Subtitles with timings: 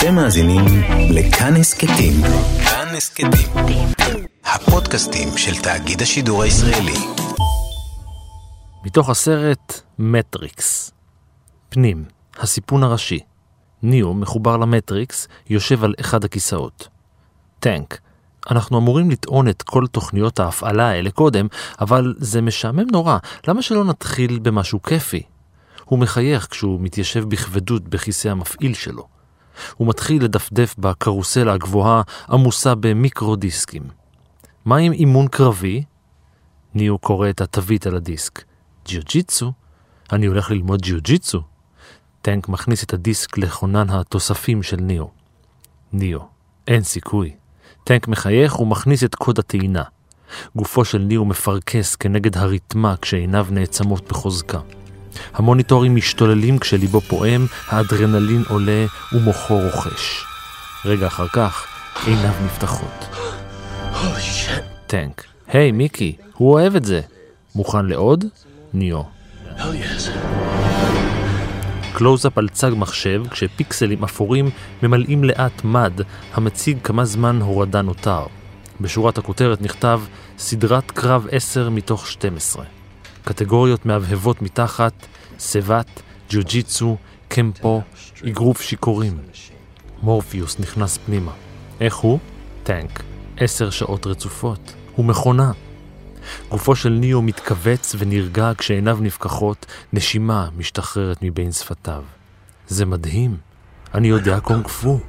[0.00, 0.64] אתם מאזינים
[1.10, 2.12] לכאן הסכתים.
[2.64, 3.86] כאן הסכתים.
[4.44, 6.96] הפודקאסטים של תאגיד השידור הישראלי.
[8.84, 10.90] מתוך הסרט מטריקס.
[11.68, 12.04] פנים,
[12.38, 13.18] הסיפון הראשי.
[13.82, 16.88] ניאו מחובר למטריקס, יושב על אחד הכיסאות.
[17.58, 17.98] טנק,
[18.50, 21.46] אנחנו אמורים לטעון את כל תוכניות ההפעלה האלה קודם,
[21.80, 25.22] אבל זה משעמם נורא, למה שלא נתחיל במשהו כיפי?
[25.84, 29.19] הוא מחייך כשהוא מתיישב בכבדות בכיסא המפעיל שלו.
[29.76, 33.82] הוא מתחיל לדפדף בקרוסלה הגבוהה עמוסה במיקרו-דיסקים.
[34.64, 35.82] מה עם אימון קרבי?
[36.74, 38.44] ניו קורא את התווית על הדיסק.
[38.84, 39.52] ג'יוג'יצו?
[40.12, 41.42] אני הולך ללמוד ג'יוג'יצו.
[42.22, 45.04] טנק מכניס את הדיסק לכונן התוספים של ניו.
[45.92, 46.18] ניו,
[46.68, 47.34] אין סיכוי.
[47.84, 49.82] טנק מחייך ומכניס את קוד הטעינה.
[50.56, 54.58] גופו של ניו מפרכס כנגד הריתמה כשעיניו נעצמות בחוזקה.
[55.34, 60.24] המוניטורים משתוללים כשליבו פועם, האדרנלין עולה ומוחו רוכש.
[60.84, 61.66] רגע אחר כך,
[62.06, 63.16] עיניו נפתחות.
[64.86, 67.00] טנק, היי מיקי, הוא אוהב את זה.
[67.54, 68.24] מוכן לעוד?
[68.74, 69.02] ניאו.
[71.92, 74.50] קלוזאפ על צג מחשב כשפיקסלים אפורים
[74.82, 76.00] ממלאים לאט מד
[76.34, 78.26] המציג כמה זמן הורדה נותר.
[78.80, 80.00] בשורת הכותרת נכתב
[80.38, 82.79] סדרת קרב 10 מתוך 12.
[83.24, 85.06] קטגוריות מהבהבות מתחת,
[85.38, 86.96] סבת, ג'ו-ג'יצו,
[87.28, 87.82] קמפו,
[88.28, 89.18] אגרוף שיכורים.
[90.02, 91.32] מורפיוס נכנס פנימה.
[91.80, 92.18] איך הוא?
[92.62, 93.02] טנק.
[93.36, 94.74] עשר שעות רצופות.
[94.96, 95.52] הוא מכונה.
[96.48, 102.04] גופו של ניו מתכווץ ונרגע כשעיניו נפקחות, נשימה משתחררת מבין שפתיו.
[102.68, 103.36] זה מדהים.
[103.94, 105.00] אני יודע קונג פו.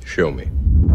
[0.00, 0.91] Show me.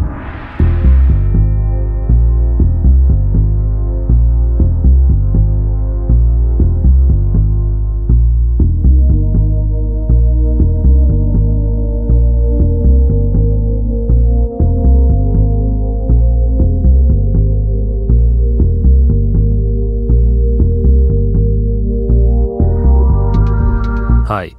[24.28, 24.50] היי,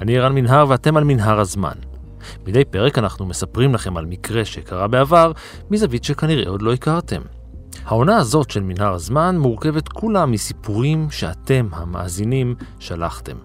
[0.00, 1.74] אני ערן מנהר ואתם על מנהר הזמן.
[2.46, 5.32] מדי פרק אנחנו מספרים לכם על מקרה שקרה בעבר,
[5.70, 7.20] מזווית שכנראה עוד לא הכרתם.
[7.84, 13.36] העונה הזאת של מנהר הזמן מורכבת כולה מסיפורים שאתם, המאזינים, שלחתם.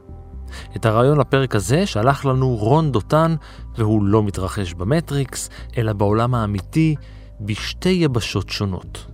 [0.75, 3.35] את הרעיון לפרק הזה שלח לנו רון דותן,
[3.77, 6.95] והוא לא מתרחש במטריקס, אלא בעולם האמיתי,
[7.41, 9.05] בשתי יבשות שונות.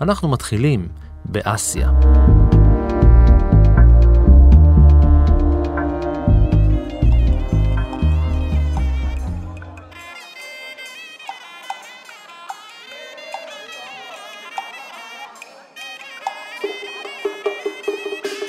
[0.00, 0.88] אנחנו מתחילים
[1.24, 1.90] באסיה.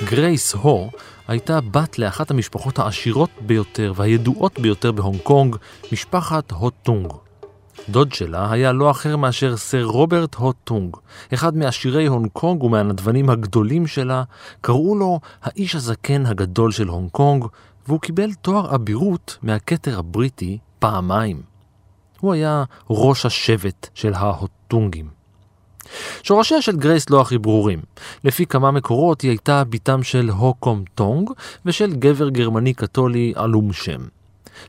[0.06, 0.92] גרייס הו
[1.28, 5.56] הייתה בת לאחת המשפחות העשירות ביותר והידועות ביותר בהונג קונג,
[5.92, 7.14] משפחת הוטונג.
[7.90, 10.98] דוד שלה היה לא אחר מאשר סר רוברט הוטונג,
[11.34, 14.24] אחד מעשירי הונג קונג ומהנדבנים הגדולים שלה,
[14.62, 17.46] קראו לו האיש הזקן הגדול של הונג קונג,
[17.88, 21.42] והוא קיבל תואר אבירות מהכתר הבריטי פעמיים.
[22.20, 25.17] הוא היה ראש השבט של ההוטונגים.
[26.24, 27.80] שורשיה של גרייס לא הכי ברורים.
[28.24, 31.30] לפי כמה מקורות היא הייתה בתם של הוקום טונג
[31.66, 34.02] ושל גבר גרמני קתולי עלום שם.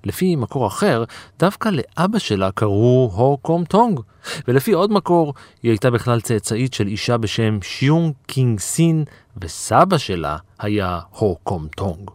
[0.05, 1.05] לפי מקור אחר,
[1.39, 4.01] דווקא לאבא שלה קראו הוקום טונג,
[4.49, 9.05] ולפי עוד מקור, היא הייתה בכלל צאצאית של אישה בשם שיונג קינג סין,
[9.43, 12.11] וסבא שלה היה הוקום טונג.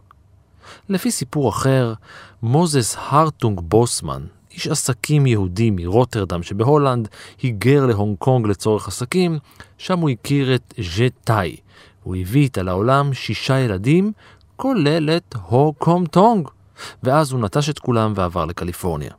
[0.88, 1.94] לפי סיפור אחר,
[2.42, 4.22] מוזס הרטונג בוסמן,
[4.54, 7.08] איש עסקים יהודי מרוטרדם שבהולנד,
[7.42, 9.38] היגר להונג קונג לצורך עסקים,
[9.78, 11.56] שם הוא הכיר את ז'ה טאי.
[12.02, 14.12] הוא הביא איתה לעולם שישה ילדים,
[14.56, 16.48] כולל את הו קום טונג,
[17.02, 19.10] ואז הוא נטש את כולם ועבר לקליפורניה.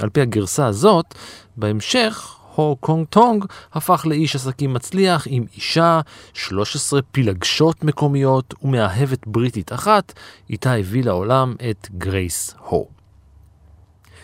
[0.00, 1.14] על פי הגרסה הזאת,
[1.56, 6.00] בהמשך הו קונג טונג הפך לאיש עסקים מצליח עם אישה,
[6.34, 10.12] 13 פילגשות מקומיות ומאהבת בריטית אחת,
[10.50, 12.97] איתה הביא לעולם את גרייס הו.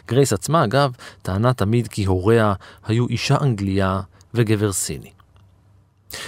[0.08, 0.92] גרייס עצמה, אגב,
[1.22, 2.52] טענה תמיד כי הוריה
[2.86, 4.00] היו אישה אנגליה
[4.34, 5.10] וגבר סיני.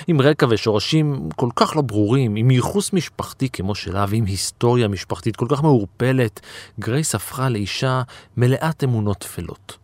[0.07, 5.37] עם רקע ושורשים כל כך לא ברורים, עם ייחוס משפחתי כמו שלה ועם היסטוריה משפחתית
[5.37, 6.41] כל כך מעורפלת,
[6.81, 8.03] גרייס הפכה לאישה
[8.37, 9.79] מלאת אמונות טפלות.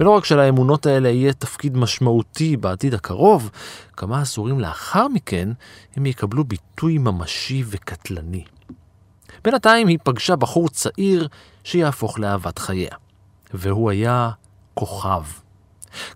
[0.00, 3.50] ולא רק שלאמונות האלה יהיה תפקיד משמעותי בעתיד הקרוב,
[3.96, 5.48] כמה עשורים לאחר מכן
[5.96, 8.44] הם יקבלו ביטוי ממשי וקטלני.
[9.44, 11.28] בינתיים היא פגשה בחור צעיר
[11.64, 13.05] שיהפוך לאהבת חייה.
[13.54, 14.30] והוא היה
[14.74, 15.22] כוכב.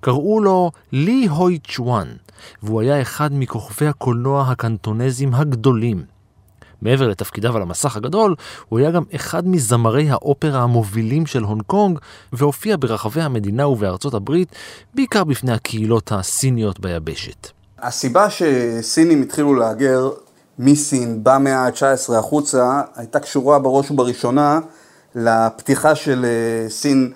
[0.00, 2.08] קראו לו לי הוי צ'ואן,
[2.62, 6.04] והוא היה אחד מכוכבי הקולנוע הקנטונזים הגדולים.
[6.82, 8.34] מעבר לתפקידיו על המסך הגדול,
[8.68, 11.98] הוא היה גם אחד מזמרי האופרה המובילים של הונג קונג,
[12.32, 14.48] והופיע ברחבי המדינה ובארצות הברית,
[14.94, 17.48] בעיקר בפני הקהילות הסיניות ביבשת.
[17.78, 20.10] הסיבה שסינים התחילו להגר
[20.58, 24.60] מסין במאה ה-19 החוצה, הייתה קשורה בראש ובראשונה
[25.14, 27.12] לפתיחה של אה, סין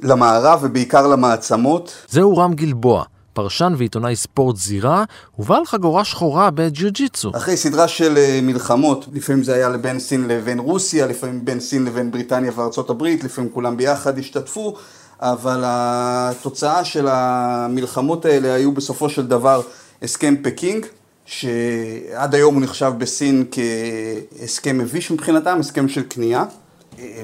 [0.00, 1.92] למערב ובעיקר למעצמות.
[2.08, 5.04] זהו רם גלבוע, פרשן ועיתונאי ספורט זירה,
[5.38, 7.30] ובעל חגורה שחורה בג'יוג'יצו.
[7.36, 11.84] אחרי סדרה של אה, מלחמות, לפעמים זה היה בין סין לבין רוסיה, לפעמים בין סין
[11.84, 14.74] לבין בריטניה וארצות הברית, לפעמים כולם ביחד השתתפו,
[15.20, 19.60] אבל התוצאה של המלחמות האלה היו בסופו של דבר
[20.02, 20.86] הסכם פקינג,
[21.26, 26.44] שעד היום הוא נחשב בסין כהסכם מביש מבחינתם, הסכם של כניעה.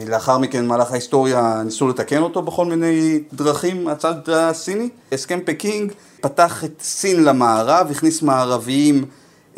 [0.09, 4.89] לאחר מכן, במהלך ההיסטוריה, ניסו לתקן אותו בכל מיני דרכים מהצד הסיני.
[5.13, 9.05] הסכם פקינג פתח את סין למערב, הכניס מערביים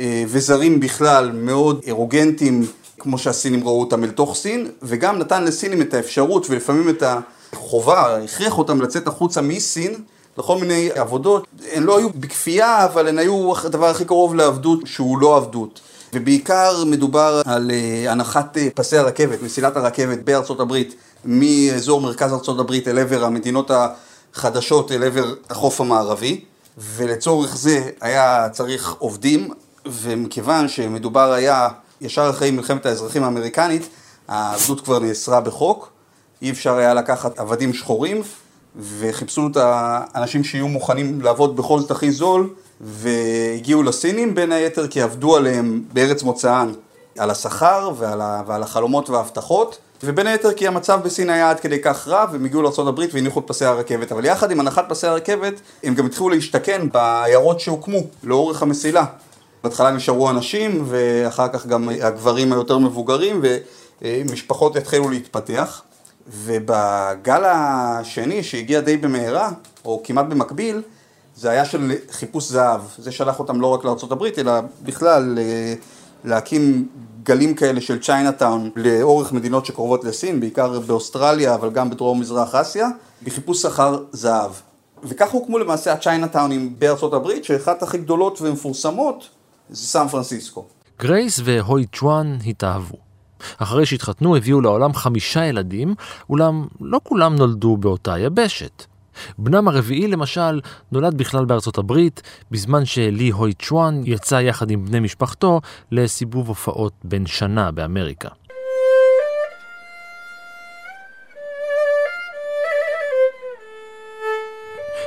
[0.01, 2.67] אה, וזרים בכלל מאוד אירוגנטיים,
[2.99, 7.03] כמו שהסינים ראו אותם אל תוך סין, וגם נתן לסינים את האפשרות ולפעמים את
[7.53, 9.95] החובה, הכריח אותם לצאת החוצה מסין.
[10.39, 15.19] לכל מיני עבודות, הן לא היו בכפייה, אבל הן היו הדבר הכי קרוב לעבדות שהוא
[15.19, 15.81] לא עבדות.
[16.15, 20.95] ובעיקר מדובר על אה, הנחת אה, פסי הרכבת, מסילת הרכבת בארצות הברית,
[21.25, 23.71] מאזור מרכז ארצות הברית אל עבר המדינות
[24.35, 26.45] החדשות, אל עבר החוף המערבי,
[26.79, 29.51] ולצורך זה היה צריך עובדים,
[29.87, 31.69] ומכיוון שמדובר היה
[32.01, 33.89] ישר אחרי מלחמת האזרחים האמריקנית,
[34.29, 35.91] העבדות כבר נאסרה בחוק,
[36.43, 38.23] אי אפשר היה לקחת עבדים שחורים,
[38.99, 42.51] וחיפשו את האנשים שיהיו מוכנים לעבוד בכל זאת הכי זול,
[42.83, 46.73] והגיעו לסינים בין היתר כי עבדו עליהם בארץ מוצאן,
[47.19, 51.83] על השכר ועל, ה, ועל החלומות וההבטחות, ובין היתר כי המצב בסין היה עד כדי
[51.83, 54.13] כך רע, והם הגיעו לארה"ב והניחו את פסי הרכבת.
[54.13, 59.05] אבל יחד עם הנחת פסי הרכבת, הם גם התחילו להשתכן בעיירות שהוקמו לאורך המסילה.
[59.65, 63.43] בהתחלה נשארו אנשים, ואחר כך גם הגברים היותר מבוגרים,
[64.03, 65.83] ומשפחות התחילו להתפתח.
[66.29, 69.51] ובגל השני, שהגיע די במהרה,
[69.85, 70.83] או כמעט במקביל,
[71.43, 72.81] זה היה של חיפוש זהב.
[72.99, 74.53] זה שלח אותם לא רק לארה"ב, אלא
[74.83, 75.39] בכלל
[76.25, 76.89] להקים
[77.23, 82.89] גלים כאלה של צ'יינאטאון לאורך מדינות שקרובות לסין, בעיקר באוסטרליה, אבל גם בדרום מזרח אסיה,
[83.23, 84.51] בחיפוש אחר זהב.
[85.05, 86.77] וכך הוקמו למעשה הצ'יינאטאונים
[87.13, 89.29] הברית, שאחת הכי גדולות ומפורסמות
[89.71, 90.65] זה סן פרנסיסקו.
[91.01, 92.97] גרייס והוי צ'ואן התאהבו.
[93.59, 95.95] אחרי שהתחתנו הביאו לעולם חמישה ילדים,
[96.31, 98.92] אולם לא כולם נולדו באותה יבשת.
[99.39, 100.61] בנם הרביעי למשל
[100.93, 105.61] נולד בכלל בארצות הברית, בזמן שלי הוי צ'ואן יצא יחד עם בני משפחתו
[105.93, 108.29] לסיבוב הופעות בן שנה באמריקה.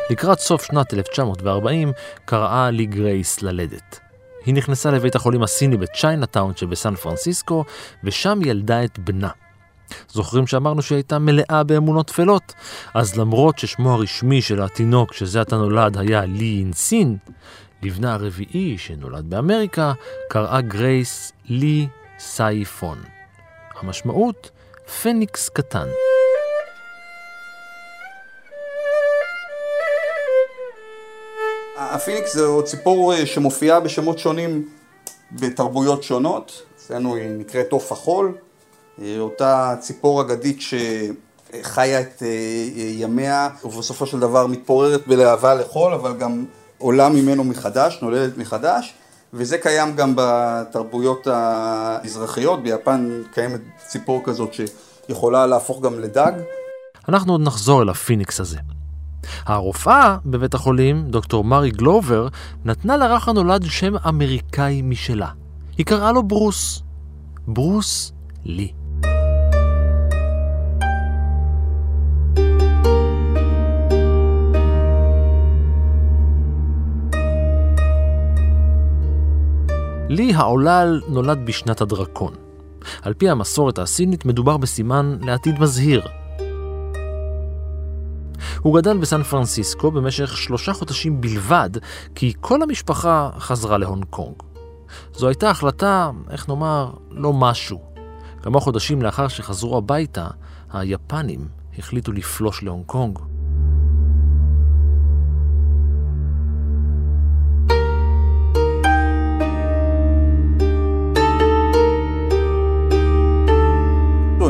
[0.09, 1.91] לקראת סוף שנת 1940
[2.25, 3.99] קראה לי גרייס ללדת.
[4.45, 7.63] היא נכנסה לבית החולים הסיני בצ'יינאטאון שבסן פרנסיסקו,
[8.03, 9.29] ושם ילדה את בנה.
[10.09, 12.53] זוכרים שאמרנו שהיא הייתה מלאה באמונות טפלות?
[12.93, 17.17] אז למרות ששמו הרשמי של התינוק שזה עתה נולד היה לי אינסין,
[17.83, 19.93] לבנה הרביעי שנולד באמריקה
[20.29, 21.87] קראה גרייס לי
[22.19, 22.97] סייפון.
[23.79, 24.49] המשמעות,
[25.01, 25.87] פניקס קטן.
[31.77, 34.69] הפיניקס זו ציפור אה, שמופיעה בשמות שונים
[35.31, 38.37] בתרבויות שונות, אצלנו היא נקראת עוף החול,
[39.19, 42.27] אותה ציפור אגדית שחיה את אה,
[42.75, 46.45] ימיה ובסופו של דבר מתפוררת בלהבה לחול, אבל גם
[46.77, 48.93] עולה ממנו מחדש, נולדת מחדש,
[49.33, 56.31] וזה קיים גם בתרבויות האזרחיות, ביפן קיימת ציפור כזאת שיכולה להפוך גם לדג.
[57.09, 58.57] אנחנו עוד נחזור אל הפיניקס הזה.
[59.45, 62.27] הרופאה בבית החולים, דוקטור מארי גלובר,
[62.65, 65.29] נתנה לרך הנולד שם אמריקאי משלה.
[65.77, 66.81] היא קראה לו ברוס.
[67.47, 68.11] ברוס
[68.45, 68.84] לי.
[80.09, 82.33] לי העולל נולד בשנת הדרקון.
[83.01, 86.07] על פי המסורת הסינית מדובר בסימן לעתיד מזהיר,
[88.59, 91.69] הוא גדל בסן פרנסיסקו במשך שלושה חודשים בלבד,
[92.15, 94.35] כי כל המשפחה חזרה להונג קונג.
[95.13, 97.81] זו הייתה החלטה, איך נאמר, לא משהו.
[98.41, 100.27] כמה חודשים לאחר שחזרו הביתה,
[100.73, 101.47] היפנים
[101.77, 103.19] החליטו לפלוש להונג קונג.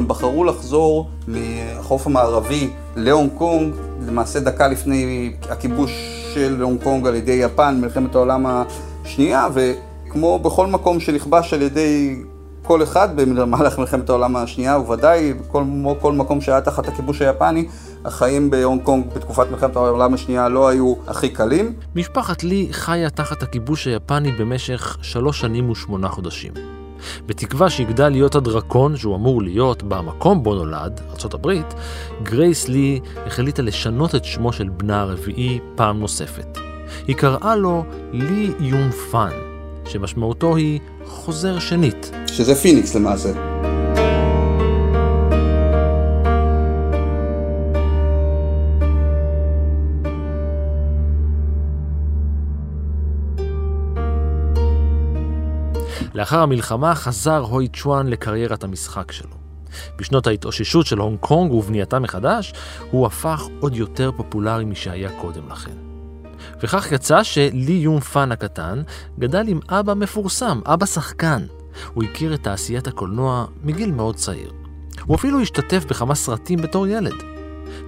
[0.06, 3.76] הם בחרו לחזור מהחוף המערבי להונג קונג
[4.08, 5.92] למעשה דקה לפני הכיבוש
[6.34, 12.16] של הונג קונג על ידי יפן, מלחמת העולם השנייה, וכמו בכל מקום שנכבש על ידי
[12.64, 15.64] כל אחד במהלך מלחמת העולם השנייה, וודאי כל,
[16.02, 17.68] כל מקום שהיה תחת הכיבוש היפני,
[18.06, 21.74] החיים בהונג קונג בתקופת מלחמת העולם השנייה לא היו הכי קלים.
[21.96, 26.75] משפחת לי חיה תחת הכיבוש היפני במשך שלוש שנים ושמונה חודשים.
[27.26, 31.52] בתקווה שיגדל להיות הדרקון שהוא אמור להיות במקום בו נולד, ארה"ב,
[32.24, 36.58] גרייס לי החליטה לשנות את שמו של בנה הרביעי פעם נוספת.
[37.08, 39.32] היא קראה לו לי יון פאן,
[39.86, 42.12] שמשמעותו היא חוזר שנית.
[42.28, 43.65] שזה פיניקס למעשה.
[56.16, 59.36] לאחר המלחמה חזר הוי צ'ואן לקריירת המשחק שלו.
[59.98, 62.54] בשנות ההתאוששות של הונג קונג ובנייתה מחדש,
[62.92, 65.72] הוא הפך עוד יותר פופולרי משהיה קודם לכן.
[66.64, 68.82] וכך יצא שלי יון פאן הקטן
[69.20, 71.46] גדל עם אבא מפורסם, אבא שחקן.
[71.94, 74.52] הוא הכיר את תעשיית הקולנוע מגיל מאוד צעיר.
[75.06, 77.14] הוא אפילו השתתף בכמה סרטים בתור ילד.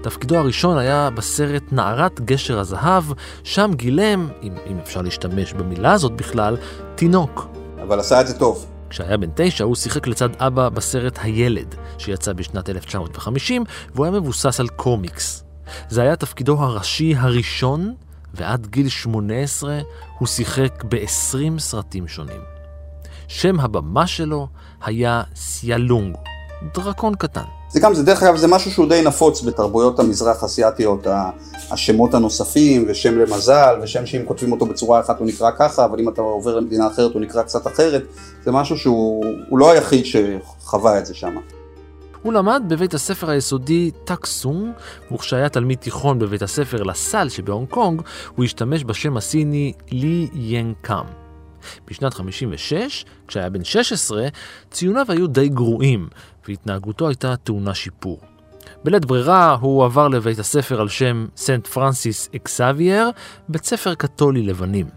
[0.02, 3.04] תפקידו הראשון היה בסרט נערת גשר הזהב,
[3.44, 6.58] שם גילם, אם, אם אפשר להשתמש במילה הזאת בכלל,
[6.96, 7.58] תינוק.
[7.88, 8.66] אבל עשה את זה טוב.
[8.90, 13.64] כשהיה בן תשע הוא שיחק לצד אבא בסרט הילד, שיצא בשנת 1950,
[13.96, 15.44] והוא היה מבוסס על קומיקס.
[15.90, 17.96] זה היה תפקידו הראשי הראשון,
[18.34, 19.80] ועד גיל 18
[20.20, 22.42] הוא שיחק ב-20 סרטים שונים.
[23.28, 24.48] שם הבמה שלו
[24.82, 26.18] היה סיאלונג,
[26.74, 27.42] דרקון קטן.
[27.70, 31.08] זה גם, זה דרך אגב, זה משהו שהוא די נפוץ בתרבויות המזרח אסיאתיות,
[31.72, 36.10] השמות הנוספים, ושם למזל, ושם שאם כותבים אותו בצורה אחת הוא נקרא ככה, אבל אם
[36.10, 38.04] אתה עובר למדינה אחרת הוא נקרא קצת אחרת,
[38.44, 41.36] זה משהו שהוא לא היחיד שחווה את זה שם.
[42.24, 44.74] הוא למד בבית הספר היסודי טקסונג,
[45.12, 48.02] וכשהיה תלמיד תיכון בבית הספר לסל שבהונג קונג,
[48.36, 51.27] הוא השתמש בשם הסיני לי ינג קאם.
[51.88, 54.28] בשנת 56, כשהיה בן 16,
[54.72, 56.10] ציוניו היו די גרועים,
[56.48, 58.22] והתנהגותו הייתה טעונה שיפור.
[58.84, 63.10] בלית ברירה הוא עבר לבית הספר על שם סנט פרנסיס אקסאבייר,
[63.50, 64.90] בית ספר קתולי לבנים.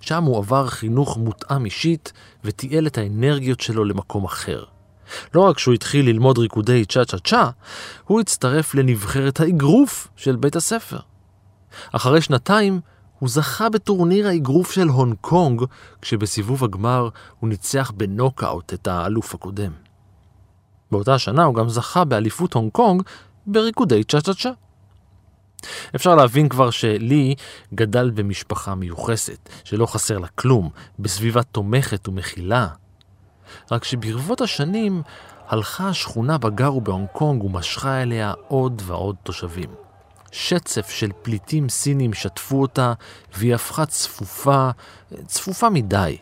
[0.00, 2.12] שם הוא עבר חינוך מותאם אישית
[2.44, 4.64] ותיעל את האנרגיות שלו למקום אחר.
[5.34, 7.50] לא רק שהוא התחיל ללמוד ריקודי צ'ה צ'ה צ'ה,
[8.04, 10.98] הוא הצטרף לנבחרת האגרוף של בית הספר.
[11.92, 12.80] אחרי שנתיים
[13.20, 15.62] הוא זכה בטורניר האגרוף של הונג קונג,
[16.02, 17.08] כשבסיבוב הגמר
[17.40, 19.72] הוא ניצח בנוקאוט את האלוף הקודם.
[20.90, 23.02] באותה השנה הוא גם זכה באליפות הונג קונג
[23.46, 24.50] בריקודי צ'ה צ'ה צ'ה.
[25.94, 27.34] אפשר להבין כבר שלי
[27.74, 32.68] גדל במשפחה מיוחסת, שלא חסר לה כלום, בסביבה תומכת ומכילה.
[33.70, 35.02] רק שברבות השנים
[35.48, 39.89] הלכה השכונה בה גרו בהונג קונג ומשכה אליה עוד ועוד תושבים.
[40.30, 42.92] שצף של פליטים סינים שטפו אותה,
[43.36, 44.70] והיא הפכה צפופה,
[45.26, 46.16] צפופה מדי.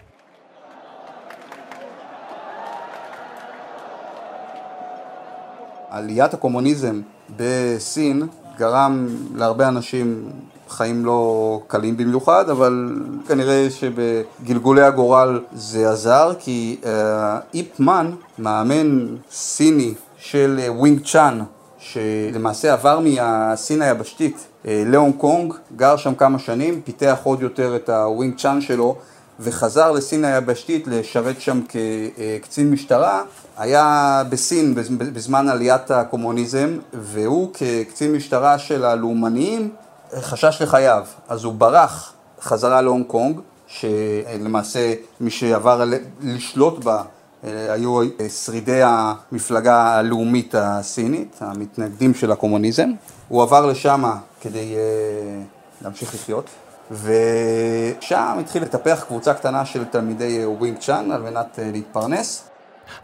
[5.91, 7.01] עליית הקומוניזם
[7.37, 10.31] בסין גרם להרבה אנשים
[10.69, 19.07] חיים לא קלים במיוחד, אבל כנראה שבגלגולי הגורל זה עזר, כי אה, איפ מן, מאמן
[19.31, 21.41] סיני של ווינג צ'אן,
[21.79, 27.89] שלמעשה עבר מהסין היבשתית אה, להונג קונג, גר שם כמה שנים, פיתח עוד יותר את
[27.89, 28.97] הווינג צ'אן שלו
[29.41, 33.23] וחזר לסין היבשתית לשרת שם כקצין משטרה,
[33.57, 39.71] היה בסין בזמן עליית הקומוניזם והוא כקצין משטרה של הלאומניים
[40.21, 45.85] חשש לחייו, אז הוא ברח חזרה להונג קונג, שלמעשה מי שעבר
[46.23, 47.03] לשלוט בה אה,
[47.43, 52.91] היו אה, שרידי המפלגה הלאומית הסינית, המתנגדים של הקומוניזם.
[53.29, 54.05] הוא עבר לשם
[54.41, 55.43] כדי אה,
[55.83, 56.51] להמשיך לחיות,
[56.91, 62.49] ושם התחיל לטפח קבוצה קטנה של תלמידי ווינג צ'אן על מנת להתפרנס.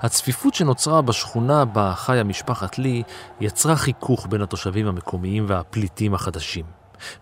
[0.01, 3.03] הצפיפות שנוצרה בשכונה בה חיה משפחת לי
[3.41, 6.65] יצרה חיכוך בין התושבים המקומיים והפליטים החדשים.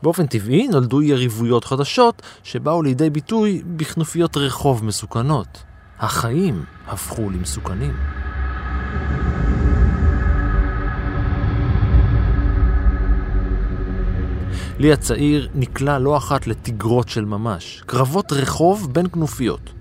[0.02, 5.71] באופן טבעי נולדו יריבויות חדשות שבאו לידי ביטוי בכנופיות רחוב מסוכנות.
[6.02, 7.96] החיים הפכו למסוכנים.
[14.78, 19.72] לי הצעיר נקלע לא אחת לתגרות של ממש, קרבות רחוב בין כנופיות.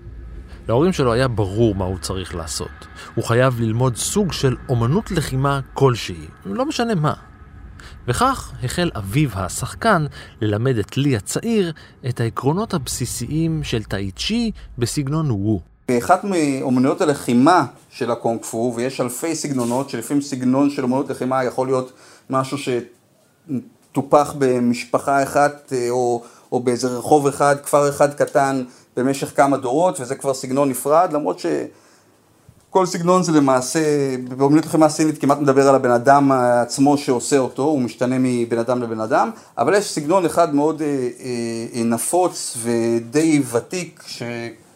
[0.68, 2.88] להורים שלו היה ברור מה הוא צריך לעשות.
[3.16, 7.14] הוא חייב ללמוד סוג של אומנות לחימה כלשהי, לא משנה מה.
[8.08, 10.06] וכך החל אביו השחקן
[10.42, 11.74] ללמד את לי הצעיר
[12.10, 15.71] את העקרונות הבסיסיים של טאי צ'י בסגנון וו.
[15.92, 21.68] באחת מאומנויות הלחימה של הקונג פו, ויש אלפי סגנונות, שלפעמים סגנון של אומנות לחימה יכול
[21.68, 21.92] להיות
[22.30, 22.58] משהו
[23.92, 28.64] שטופח במשפחה אחת אה, או, או באיזה רחוב אחד, כפר אחד קטן
[28.98, 31.42] במשך כמה דורות, וזה כבר סגנון נפרד, למרות
[32.70, 33.80] כל סגנון זה למעשה,
[34.38, 38.82] באומנות לחימה סינית כמעט מדבר על הבן אדם עצמו שעושה אותו, הוא משתנה מבן אדם
[38.82, 41.10] לבן אדם, אבל יש סגנון אחד מאוד אה,
[41.76, 44.04] אה, נפוץ ודי ותיק,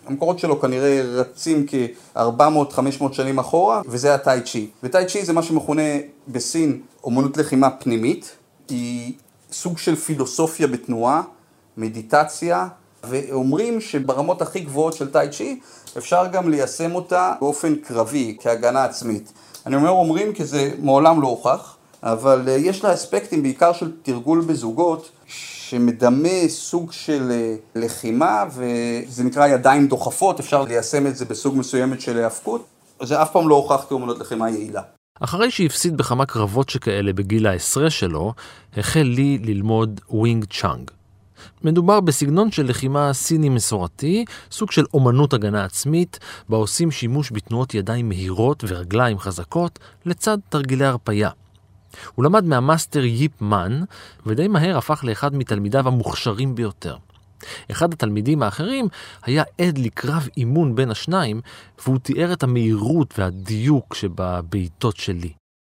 [0.05, 4.69] שהמקורות שלו כנראה רצים כ-400-500 שנים אחורה, וזה הטאי צ'י.
[4.83, 5.81] וטאי צ'י זה מה שמכונה
[6.27, 8.35] בסין אומנות לחימה פנימית,
[8.69, 9.13] היא
[9.51, 11.21] סוג של פילוסופיה בתנועה,
[11.77, 12.67] מדיטציה,
[13.03, 15.59] ואומרים שברמות הכי גבוהות של טאי צ'י
[15.97, 19.33] אפשר גם ליישם אותה באופן קרבי, כהגנה עצמית.
[19.65, 23.91] אני אומר אומרים כי זה מעולם לא הוכח, אבל אה, יש לה אספקטים בעיקר של
[24.03, 25.09] תרגול בזוגות,
[25.69, 32.01] שמדמה סוג של אה, לחימה, וזה נקרא ידיים דוחפות, אפשר ליישם את זה בסוג מסוימת
[32.01, 32.65] של היאבקות.
[33.03, 34.81] זה אף פעם לא הוכח כאומנות לחימה יעילה.
[35.19, 38.34] אחרי שהפסיד בכמה קרבות שכאלה בגיל העשרה שלו,
[38.77, 40.91] החל לי ללמוד ווינג צ'אנג.
[41.63, 46.19] מדובר בסגנון של לחימה סיני מסורתי, סוג של אומנות הגנה עצמית,
[46.50, 51.29] בה עושים שימוש בתנועות ידיים מהירות ורגליים חזקות, לצד תרגילי הרפייה.
[52.16, 53.84] הוא למד מהמאסטר ייפ מן,
[54.25, 56.96] ודי מהר הפך לאחד מתלמידיו המוכשרים ביותר.
[57.72, 58.88] אחד התלמידים האחרים
[59.24, 61.42] היה עד לקרב אימון בין השניים,
[61.86, 65.29] והוא תיאר את המהירות והדיוק שבבעיטות של לי.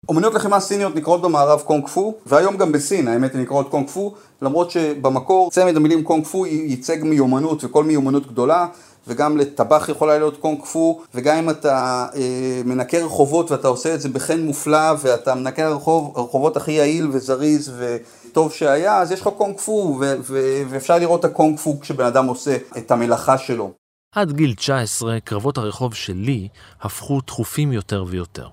[0.09, 4.15] אומנויות לחימה סיניות נקראות במערב קונג פו, והיום גם בסין האמת הן נקראות קונג פו,
[4.43, 8.67] למרות שבמקור צמד המילים קונג פו ייצג מיומנות וכל מיומנות גדולה,
[9.09, 14.01] וגם לטבח יכולה להיות קונג פו, וגם אם אתה אה, מנקה רחובות ואתה עושה את
[14.01, 19.29] זה בחן מופלא, ואתה מנקה רחוב, רחובות הכי יעיל וזריז וטוב שהיה, אז יש לך
[19.29, 23.73] קונג פו, ו- ו- ואפשר לראות את הקונג פו כשבן אדם עושה את המלאכה שלו.
[24.15, 26.49] עד גיל 19, קרבות הרחוב שלי
[26.81, 28.49] הפכו תכופים יותר ויותר.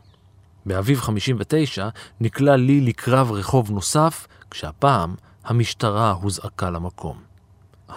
[0.66, 1.90] באביב 59
[2.22, 7.35] נקלע לי לקרב רחוב נוסף, כשהפעם המשטרה הוזעקה למקום.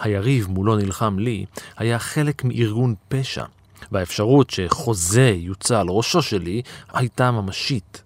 [0.01, 1.45] היריב מולו נלחם לי
[1.77, 3.45] היה חלק מארגון פשע,
[3.91, 6.61] והאפשרות שחוזה יוצא על ראשו שלי
[6.93, 8.03] הייתה ממשית.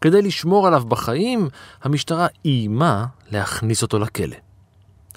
[0.00, 1.48] כדי לשמור עליו בחיים,
[1.82, 4.36] המשטרה איימה להכניס אותו לכלא.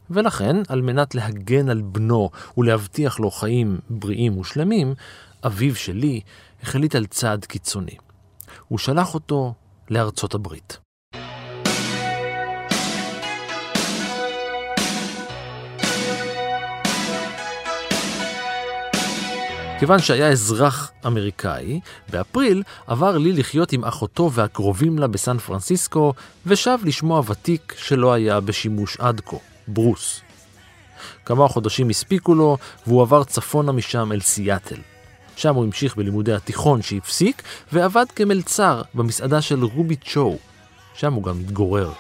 [0.10, 4.94] ולכן, על מנת להגן על בנו ולהבטיח לו חיים בריאים ושלמים,
[5.46, 6.22] אביו שלי
[6.64, 7.96] החליט על צעד קיצוני.
[8.68, 9.54] הוא שלח אותו
[9.90, 10.89] לארצות הברית.
[19.80, 26.14] כיוון שהיה אזרח אמריקאי, באפריל עבר לי לחיות עם אחותו והקרובים לה בסן פרנסיסקו,
[26.46, 29.38] ושב לשמוע ותיק שלא היה בשימוש עד כה,
[29.68, 30.22] ברוס.
[31.26, 34.80] כמה חודשים הספיקו לו, והוא עבר צפונה משם אל סיאטל.
[35.36, 40.38] שם הוא המשיך בלימודי התיכון שהפסיק, ועבד כמלצר במסעדה של רובי צ'ו.
[40.94, 41.92] שם הוא גם התגורר.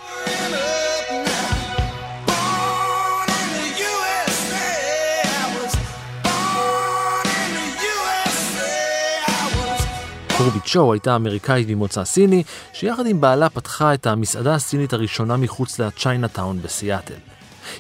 [10.40, 15.80] רובי צ'ו הייתה אמריקאית ממוצא סיני, שיחד עם בעלה פתחה את המסעדה הסינית הראשונה מחוץ
[15.80, 17.14] לצ'יינאטאון בסיאטל.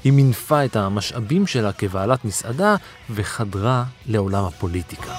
[0.03, 2.75] היא מינפה את המשאבים שלה כבעלת מסעדה
[3.09, 5.13] וחדרה לעולם הפוליטיקה.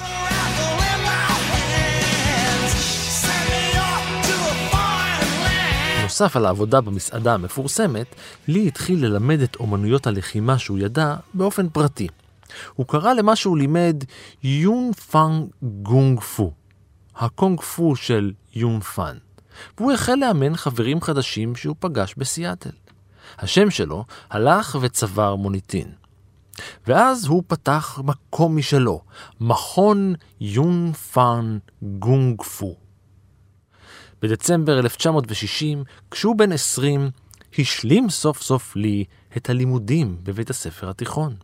[6.03, 8.15] נוסף על העבודה במסעדה המפורסמת,
[8.49, 12.09] לי התחיל ללמד את אומנויות הלחימה שהוא ידע באופן פרטי.
[12.75, 14.05] הוא קרא למה שהוא לימד
[14.43, 16.53] יון פאנג גונג פו,
[17.21, 19.17] הקונג פו של יון פאן,
[19.79, 22.71] והוא החל לאמן חברים חדשים שהוא פגש בסיאטל.
[23.39, 25.93] השם שלו הלך וצבר מוניטין.
[26.87, 29.01] ואז הוא פתח מקום משלו,
[29.41, 32.77] מכון יון פאן גונג פו.
[34.23, 37.11] בדצמבר 1960, כשהוא בן 20,
[37.59, 39.05] השלים סוף סוף לי
[39.37, 41.35] את הלימודים בבית הספר התיכון.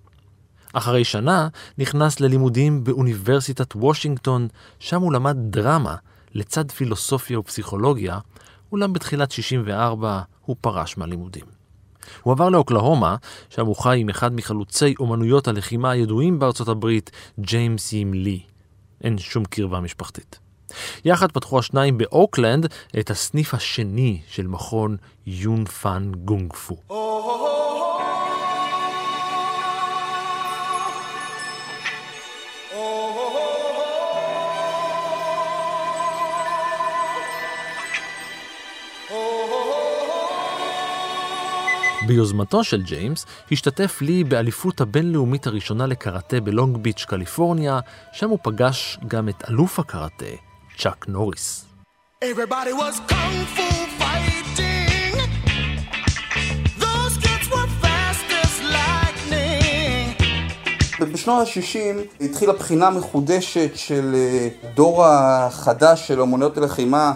[0.76, 5.94] אחרי שנה נכנס ללימודים באוניברסיטת וושינגטון, שם הוא למד דרמה
[6.34, 8.18] לצד פילוסופיה ופסיכולוגיה,
[8.72, 11.44] אולם בתחילת 64 הוא פרש מהלימודים.
[12.22, 13.16] הוא עבר לאוקלהומה,
[13.50, 17.10] שם הוא חי עם אחד מחלוצי אומנויות הלחימה הידועים בארצות הברית,
[17.40, 18.40] ג'יימס ים לי.
[19.04, 20.38] אין שום קרבה משפחתית.
[21.04, 22.66] יחד פתחו השניים באוקלנד
[22.98, 26.76] את הסניף השני של מכון יון פאן גונג פו.
[42.07, 47.81] ביוזמתו של ג'יימס השתתף לי באליפות הבינלאומית הראשונה לקראטה בלונג ביץ', קליפורניה,
[48.12, 50.25] שם הוא פגש גם את אלוף הקראטה,
[50.79, 51.64] צ'אק נוריס.
[61.01, 67.12] ובשנות ה-60 התחילה בחינה מחודשת של אה, דור החדש של אמנויות הלחימה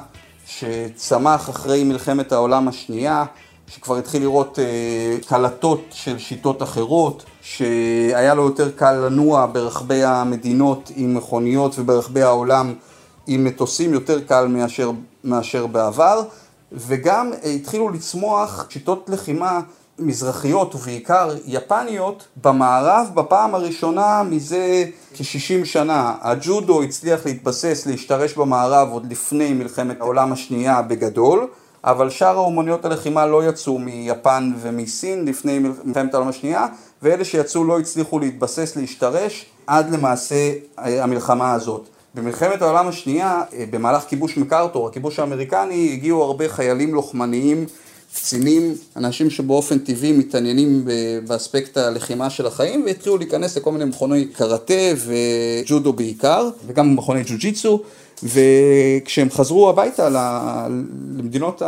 [0.46, 3.24] שצמח אחרי מלחמת העולם השנייה,
[3.74, 10.90] שכבר התחיל לראות אה, קלטות של שיטות אחרות, שהיה לו יותר קל לנוע ברחבי המדינות
[10.96, 12.74] עם מכוניות וברחבי העולם
[13.26, 14.90] עם מטוסים יותר קל מאשר,
[15.24, 16.22] מאשר בעבר,
[16.72, 19.60] וגם אה, התחילו לצמוח שיטות לחימה
[19.98, 26.14] מזרחיות ובעיקר יפניות במערב בפעם הראשונה מזה כ-60 שנה.
[26.20, 31.46] הג'ודו הצליח להתבסס, להשתרש במערב עוד לפני מלחמת העולם השנייה בגדול,
[31.84, 36.66] אבל שאר האומנויות הלחימה לא יצאו מיפן ומסין לפני מלחמת העולם השנייה,
[37.02, 41.88] ואלה שיצאו לא הצליחו להתבסס, להשתרש, עד למעשה אה, המלחמה הזאת.
[42.14, 47.66] במלחמת העולם השנייה, אה, במהלך כיבוש מקארתור, הכיבוש האמריקני, הגיעו הרבה חיילים לוחמניים
[48.14, 50.84] קצינים, אנשים שבאופן טבעי מתעניינים
[51.26, 57.82] באספקט הלחימה של החיים והתחילו להיכנס לכל מיני מכוני קראטה וג'ודו בעיקר וגם מכוני ג'ו-ג'יצו
[58.22, 60.08] וכשהם חזרו הביתה
[61.18, 61.62] למדינות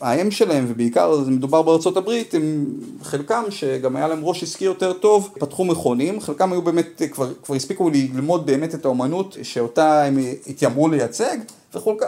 [0.00, 2.66] האם שלהם ובעיקר זה מדובר בארצות הברית הם
[3.02, 6.20] חלקם שגם היה להם ראש עסקי יותר טוב פתחו מכונים.
[6.20, 11.36] חלקם היו באמת כבר, כבר הספיקו ללמוד באמת את האומנות שאותה הם התיימרו לייצג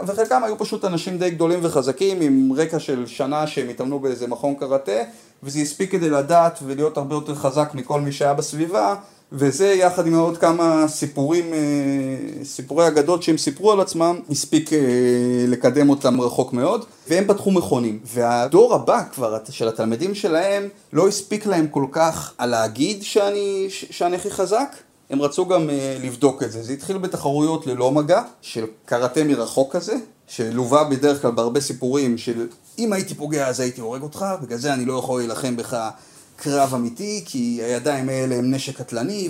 [0.07, 4.55] וחלקם היו פשוט אנשים די גדולים וחזקים עם רקע של שנה שהם התאמנו באיזה מכון
[4.55, 5.03] קראטה
[5.43, 8.95] וזה הספיק כדי לדעת ולהיות הרבה יותר חזק מכל מי שהיה בסביבה
[9.33, 14.79] וזה יחד עם עוד כמה סיפורים, אה, סיפורי אגדות שהם סיפרו על עצמם, הספיק אה,
[15.49, 17.99] לקדם אותם רחוק מאוד, והם פתחו מכונים.
[18.05, 24.17] והדור הבא כבר של התלמידים שלהם לא הספיק להם כל כך על להגיד שאני, שאני
[24.17, 24.77] הכי חזק,
[25.11, 26.63] הם רצו גם uh, לבדוק את זה.
[26.63, 29.95] זה התחיל בתחרויות ללא מגע, של קראטה מרחוק כזה,
[30.27, 32.47] שלווה בדרך כלל בהרבה סיפורים של
[32.79, 35.89] אם הייתי פוגע אז הייתי הורג אותך, בגלל זה אני לא יכול להילחם בך
[36.41, 39.29] קרב אמיתי, כי הידיים האלה הם נשק קטלני,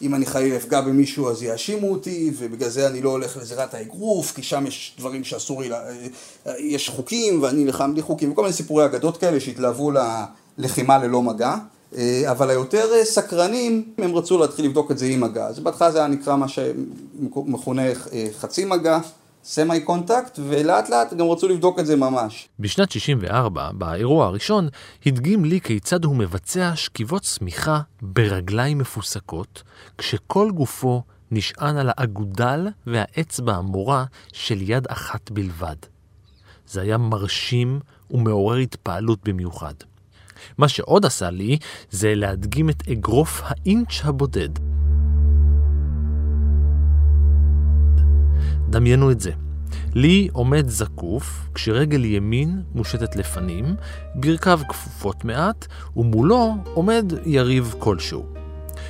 [0.00, 4.32] ואם אני חלילה אפגע במישהו אז יאשימו אותי, ובגלל זה אני לא הולך לזירת האגרוף,
[4.32, 5.78] כי שם יש דברים שאסור לי, אה,
[6.58, 9.92] יש חוקים, ואני נלחם בלי חוקים, וכל מיני סיפורי אגדות כאלה שהתלהבו
[10.58, 11.54] ללחימה ללא מגע.
[11.96, 15.46] אה, אבל היותר אה, סקרנים, הם רצו להתחיל לבדוק את זה עם מגע.
[15.46, 17.82] אז בהתחלה זה היה נקרא מה שמכונה
[18.40, 18.98] חצי מגע,
[19.44, 22.48] semi contact, ולאט לאט גם רצו לבדוק את זה ממש.
[22.58, 24.68] בשנת 64, באירוע הראשון,
[25.06, 29.62] הדגים לי כיצד הוא מבצע שכיבות סמיכה ברגליים מפוסקות,
[29.98, 35.76] כשכל גופו נשען על האגודל והאצבע המורה של יד אחת בלבד.
[36.66, 39.74] זה היה מרשים ומעורר התפעלות במיוחד.
[40.58, 41.58] מה שעוד עשה לי
[41.90, 44.69] זה להדגים את אגרוף האינץ' הבודד.
[48.70, 49.30] דמיינו את זה.
[49.94, 53.74] לי עומד זקוף, כשרגל ימין מושטת לפנים,
[54.14, 58.26] ברכיו כפופות מעט, ומולו עומד יריב כלשהו.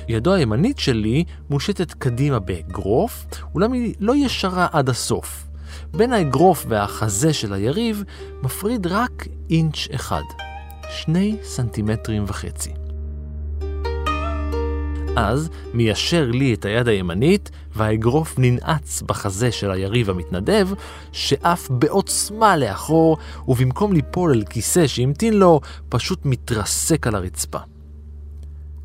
[0.07, 5.47] ידו הימנית שלי מושטת קדימה באגרוף, אולם היא לא ישרה עד הסוף.
[5.93, 8.03] בין האגרוף והחזה של היריב
[8.43, 10.23] מפריד רק אינץ' אחד.
[10.89, 12.80] שני סנטימטרים וחצי.
[15.15, 20.69] אז מיישר לי את היד הימנית, והאגרוף ננעץ בחזה של היריב המתנדב,
[21.11, 27.59] שעף בעוצמה לאחור, ובמקום ליפול אל כיסא שהמתין לו, פשוט מתרסק על הרצפה.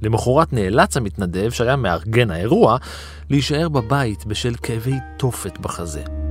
[0.02, 2.76] למחרת נאלץ המתנדב, שהיה מארגן האירוע,
[3.30, 6.25] להישאר בבית בשל כאבי תופת בחזה.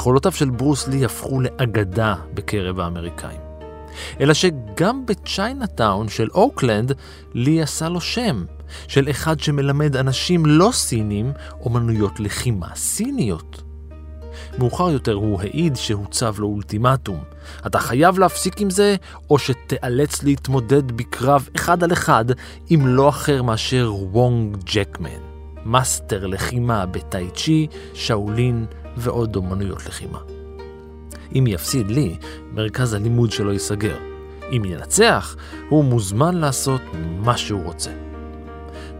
[0.00, 3.40] יכולותיו של ברוס לי הפכו לאגדה בקרב האמריקאים.
[4.20, 6.92] אלא שגם בצ'יינאטאון של אוקלנד,
[7.34, 8.44] לי עשה לו שם,
[8.88, 13.62] של אחד שמלמד אנשים לא סינים אומנויות לחימה סיניות.
[14.58, 17.18] מאוחר יותר הוא העיד שהוצב לו אולטימטום.
[17.66, 18.96] אתה חייב להפסיק עם זה,
[19.30, 22.24] או שתיאלץ להתמודד בקרב אחד על אחד
[22.68, 25.20] עם לא אחר מאשר וונג ג'קמן,
[25.64, 30.18] מאסטר לחימה בטאי צ'י, שאולין ועוד אומנויות לחימה.
[31.34, 32.16] אם יפסיד לי,
[32.52, 33.96] מרכז הלימוד שלו ייסגר.
[34.52, 35.36] אם ינצח,
[35.68, 37.90] הוא מוזמן לעשות מה שהוא רוצה.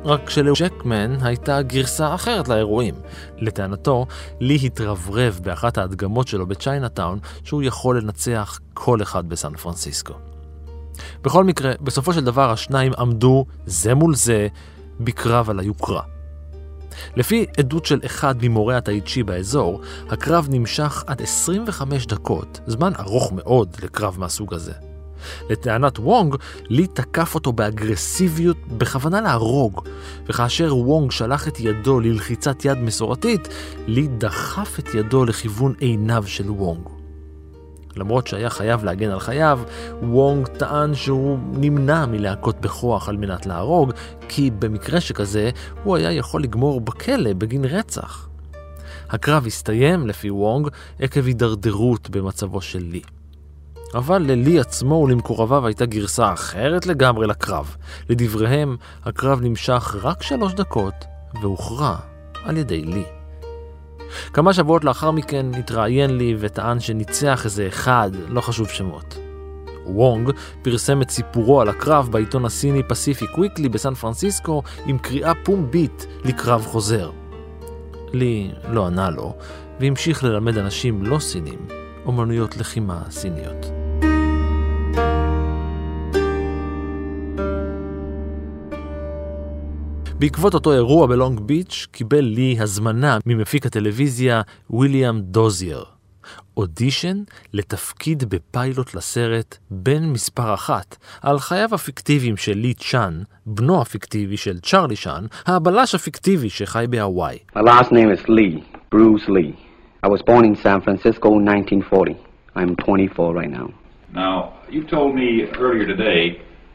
[0.04, 2.94] רק שלג'קמן הייתה גרסה אחרת לאירועים.
[3.38, 4.06] לטענתו,
[4.40, 10.14] לי התרברב באחת ההדגמות שלו בצ'יינאטאון שהוא יכול לנצח כל אחד בסן פרנסיסקו.
[11.22, 14.48] בכל מקרה, בסופו של דבר השניים עמדו זה מול זה
[15.00, 16.02] בקרב על היוקרה.
[17.16, 23.76] לפי עדות של אחד ממורי הטאיצ'י באזור, הקרב נמשך עד 25 דקות, זמן ארוך מאוד
[23.82, 24.72] לקרב מהסוג הזה.
[25.50, 26.36] לטענת וונג,
[26.68, 29.80] לי תקף אותו באגרסיביות בכוונה להרוג,
[30.26, 33.48] וכאשר וונג שלח את ידו ללחיצת יד מסורתית,
[33.86, 36.99] לי דחף את ידו לכיוון עיניו של וונג.
[37.96, 39.60] למרות שהיה חייב להגן על חייו,
[40.02, 43.92] וונג טען שהוא נמנע מלהכות בכוח על מנת להרוג,
[44.28, 45.50] כי במקרה שכזה
[45.84, 48.28] הוא היה יכול לגמור בכלא בגין רצח.
[49.10, 50.68] הקרב הסתיים, לפי וונג,
[51.00, 53.02] עקב הידרדרות במצבו של לי.
[53.94, 57.76] אבל ללי עצמו ולמקורביו הייתה גרסה אחרת לגמרי לקרב.
[58.08, 60.94] לדבריהם, הקרב נמשך רק שלוש דקות
[61.42, 61.96] והוכרע
[62.44, 63.19] על ידי לי.
[64.32, 69.18] כמה שבועות לאחר מכן התראיין לי וטען שניצח איזה אחד, לא חשוב שמות.
[69.86, 70.30] וונג
[70.62, 76.66] פרסם את סיפורו על הקרב בעיתון הסיני פסיפיק וויקלי בסן פרנסיסקו עם קריאה פומבית לקרב
[76.66, 77.10] חוזר.
[78.12, 79.34] לי לא ענה לו,
[79.80, 81.58] והמשיך ללמד אנשים לא סינים
[82.06, 83.79] אומנויות לחימה סיניות.
[90.20, 95.84] בעקבות אותו אירוע בלונג ביץ' קיבל לי הזמנה ממפיק הטלוויזיה ויליאם דוזייר.
[96.56, 97.16] אודישן
[97.52, 104.58] לתפקיד בפיילוט לסרט בן מספר אחת על חייו הפיקטיביים של לי צ'אן, בנו הפיקטיבי של
[104.58, 107.38] צ'רלי צ'אן, הבלש הפיקטיבי שחי בהוואי.
[107.56, 109.54] My last name is Lee, Bruce Lee.
[110.02, 112.16] I was born in San Francisco in 1940.
[112.56, 113.68] I'm 24 right now.
[114.12, 115.28] Now, you told me
[115.58, 116.22] earlier today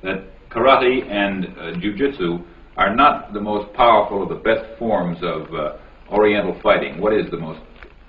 [0.01, 2.41] that karate and uh, jujitsu
[2.77, 5.77] are not the most powerful of the best forms of uh,
[6.11, 7.01] Oriental fighting.
[7.01, 7.61] What is the most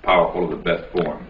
[0.03, 1.25] powerful of the best form?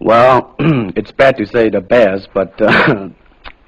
[0.00, 0.54] Well,
[0.98, 3.08] it's bad to say the best, but uh,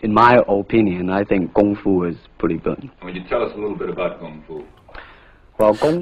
[0.02, 2.90] in my opinion, I think Kung Fu is pretty good.
[3.02, 4.64] Would you tell us a little bit about Kung Fu?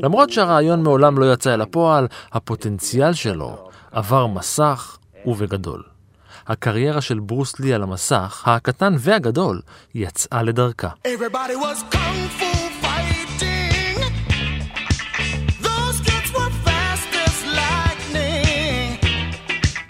[0.02, 5.82] למרות שהרעיון מעולם לא יצא אל הפועל, הפוטנציאל שלו עבר מסך ובגדול.
[6.46, 9.60] הקריירה של ברוס לי על המסך, הקטן והגדול,
[9.94, 10.88] יצאה לדרכה.
[10.88, 12.63] Everybody was kung fu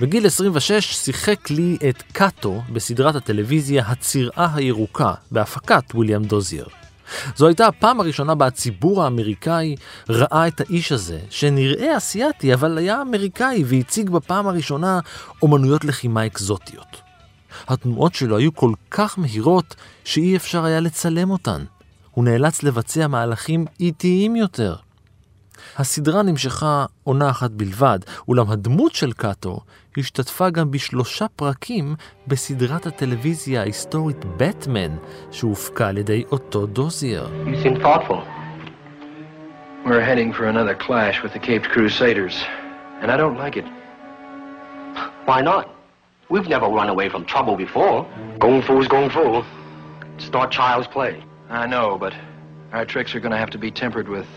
[0.05, 6.67] בגיל 26 שיחק לי את קאטו בסדרת הטלוויזיה "הצירה הירוקה" בהפקת ויליאם דוזייר.
[7.37, 9.77] זו הייתה הפעם הראשונה בה הציבור האמריקאי
[10.09, 15.01] ראה את האיש הזה, שנראה אסיאתי אבל היה אמריקאי והציג בפעם הראשונה
[15.43, 17.01] אומנויות לחימה אקזוטיות.
[17.69, 21.65] התנועות שלו היו כל כך מהירות שאי אפשר היה לצלם אותן.
[22.11, 24.75] הוא נאלץ לבצע מהלכים איטיים יותר.
[25.79, 29.61] הסדרה נמשכה עונה אחת בלבד, אולם הדמות של קאטו
[29.97, 31.95] השתתפה גם בשלושה פרקים
[32.27, 34.97] בסדרת הטלוויזיה ההיסטורית בטמן,
[35.31, 37.29] שהופקה על ידי אותו דוזייר.
[37.47, 38.21] You seem thoughtful.
[39.87, 42.37] We're heading for another clash with the Caped Crusaders,
[43.01, 43.67] and I don't like it.
[45.27, 45.65] Why not?
[46.33, 47.97] We've never run away from trouble before.
[48.43, 49.25] Kung Fu's Kung Fu.
[50.17, 51.15] It's not child's play.
[51.63, 52.13] I know, but
[52.73, 54.29] our tricks are going to have to be tempered with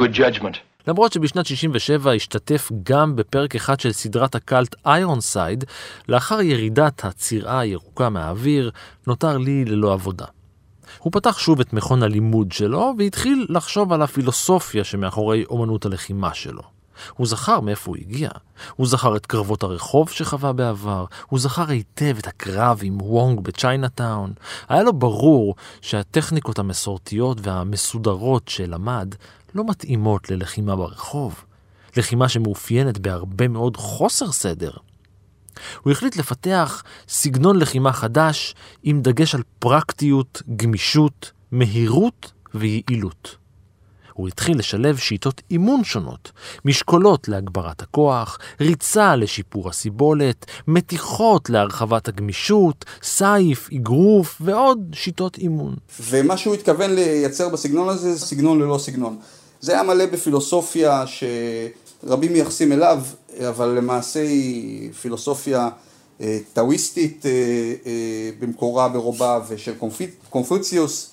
[0.00, 0.56] good judgment.
[0.86, 5.64] למרות שבשנת 67 השתתף גם בפרק אחד של סדרת הקאלט איירון סייד,
[6.08, 8.70] לאחר ירידת הצירה הירוקה מהאוויר,
[9.06, 10.26] נותר לי ללא עבודה.
[10.98, 16.62] הוא פתח שוב את מכון הלימוד שלו והתחיל לחשוב על הפילוסופיה שמאחורי אומנות הלחימה שלו.
[17.16, 18.28] הוא זכר מאיפה הוא הגיע,
[18.76, 24.32] הוא זכר את קרבות הרחוב שחווה בעבר, הוא זכר היטב את הקרב עם וונג בצ'יינאטאון.
[24.68, 29.14] היה לו ברור שהטכניקות המסורתיות והמסודרות שלמד
[29.54, 31.44] לא מתאימות ללחימה ברחוב,
[31.96, 34.70] לחימה שמאופיינת בהרבה מאוד חוסר סדר.
[35.82, 43.36] הוא החליט לפתח סגנון לחימה חדש עם דגש על פרקטיות, גמישות, מהירות ויעילות.
[44.12, 46.32] הוא התחיל לשלב שיטות אימון שונות,
[46.64, 55.74] משקולות להגברת הכוח, ריצה לשיפור הסיבולת, מתיחות להרחבת הגמישות, סייף, אגרוף ועוד שיטות אימון.
[56.00, 59.18] ומה שהוא התכוון לייצר בסגנון הזה זה סגנון ללא סגנון.
[59.64, 63.02] זה היה מלא בפילוסופיה שרבים מייחסים אליו,
[63.48, 65.68] אבל למעשה היא פילוסופיה
[66.20, 67.30] אה, טאוויסטית אה,
[67.86, 69.72] אה, במקורה ברובה ושל
[70.30, 71.10] קונפוציוס.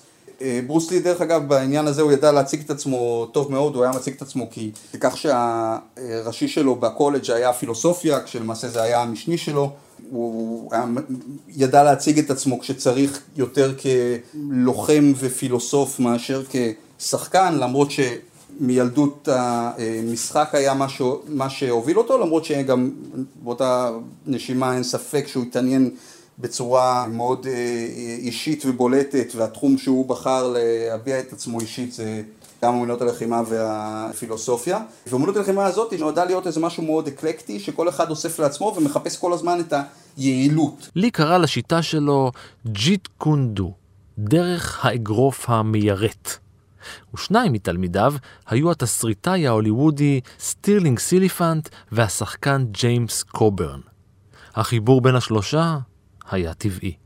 [0.66, 3.92] ברוס לי דרך אגב בעניין הזה הוא ידע להציג את עצמו טוב מאוד, הוא היה
[3.92, 9.70] מציג את עצמו כי כך שהראשי שלו בקולג' היה פילוסופיה, כשלמעשה זה היה המשני שלו,
[10.10, 10.84] הוא היה,
[11.48, 16.42] ידע להציג את עצמו כשצריך יותר כלוחם ופילוסוף מאשר
[16.98, 17.90] כשחקן, למרות
[18.58, 21.02] שמילדות המשחק היה מה, ש...
[21.28, 22.90] מה שהוביל אותו, למרות שגם
[23.42, 23.90] באותה
[24.26, 25.90] נשימה אין ספק שהוא התעניין
[26.38, 27.46] בצורה מאוד
[28.18, 32.22] אישית ובולטת, והתחום שהוא בחר להביע את עצמו אישית זה
[32.64, 34.78] גם אמנות הלחימה והפילוסופיה.
[35.06, 39.32] ואמנות הלחימה הזאת נועדה להיות איזה משהו מאוד אקלקטי, שכל אחד אוסף לעצמו ומחפש כל
[39.32, 39.74] הזמן את
[40.16, 40.90] היעילות.
[40.96, 42.30] לי קרא לשיטה שלו
[42.66, 43.72] ג'יט קונדו,
[44.18, 46.38] דרך האגרוף המיירט.
[47.14, 48.14] ושניים מתלמידיו
[48.46, 53.80] היו התסריטאי ההוליוודי סטירלינג סיליפנט והשחקן ג'יימס קוברן.
[54.54, 55.78] החיבור בין השלושה
[56.30, 56.96] היה טבעי.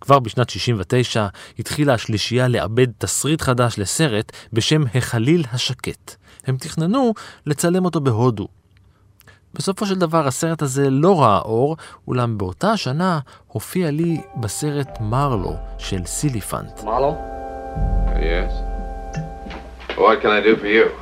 [0.00, 1.26] כבר בשנת 69
[1.58, 6.14] התחילה השלישייה לעבד תסריט חדש לסרט בשם החליל השקט.
[6.46, 7.14] הם תכננו
[7.46, 8.48] לצלם אותו בהודו.
[9.54, 11.76] בסופו של דבר הסרט הזה לא ראה אור,
[12.08, 16.80] אולם באותה השנה הופיע לי בסרט מרלו של סיליפנט.
[16.80, 17.16] Marlowe?
[18.14, 18.67] Yes.
[19.98, 20.92] What can I do for you?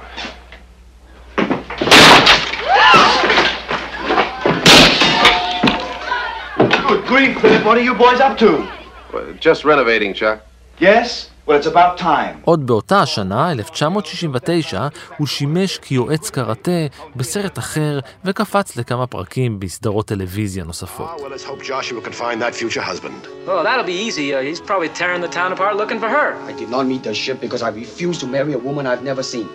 [6.89, 8.67] Good grief, Philip, what are you boys up to?
[9.13, 10.41] Well, just renovating, Chuck.
[10.79, 11.29] Yes?
[11.47, 12.37] Well, it's about time.
[12.45, 16.71] עוד באותה השנה, 1969, הוא שימש כיועץ קראטה
[17.17, 21.09] בסרט אחר וקפץ לכמה פרקים בסדרות טלוויזיה נוספות.
[21.21, 23.29] well, let's hope Joshua can find that future husband.
[23.47, 24.35] Oh, that'll be easy.
[24.35, 26.29] Uh, he's probably tearing the town apart looking for her.
[26.51, 29.23] I did not meet the ship because I refused to marry a woman I've never
[29.23, 29.49] seen.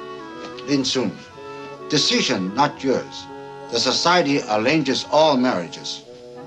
[0.69, 1.11] Then soon.
[1.89, 3.15] Decision, not yours.
[3.73, 5.89] The society arranges all marriages.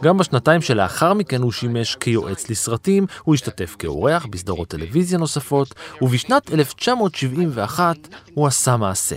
[0.03, 6.53] גם בשנתיים שלאחר מכן הוא שימש כיועץ לסרטים, הוא השתתף כאורח בסדרות טלוויזיה נוספות, ובשנת
[6.53, 7.97] 1971
[8.35, 9.17] הוא עשה מעשה.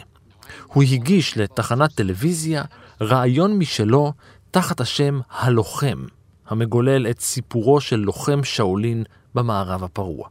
[0.67, 2.63] הוא הגיש לתחנת טלוויזיה
[3.01, 4.13] רעיון משלו
[4.51, 6.05] תחת השם הלוחם,
[6.47, 9.03] המגולל את סיפורו של לוחם שאולין
[9.35, 10.27] במערב הפרוע.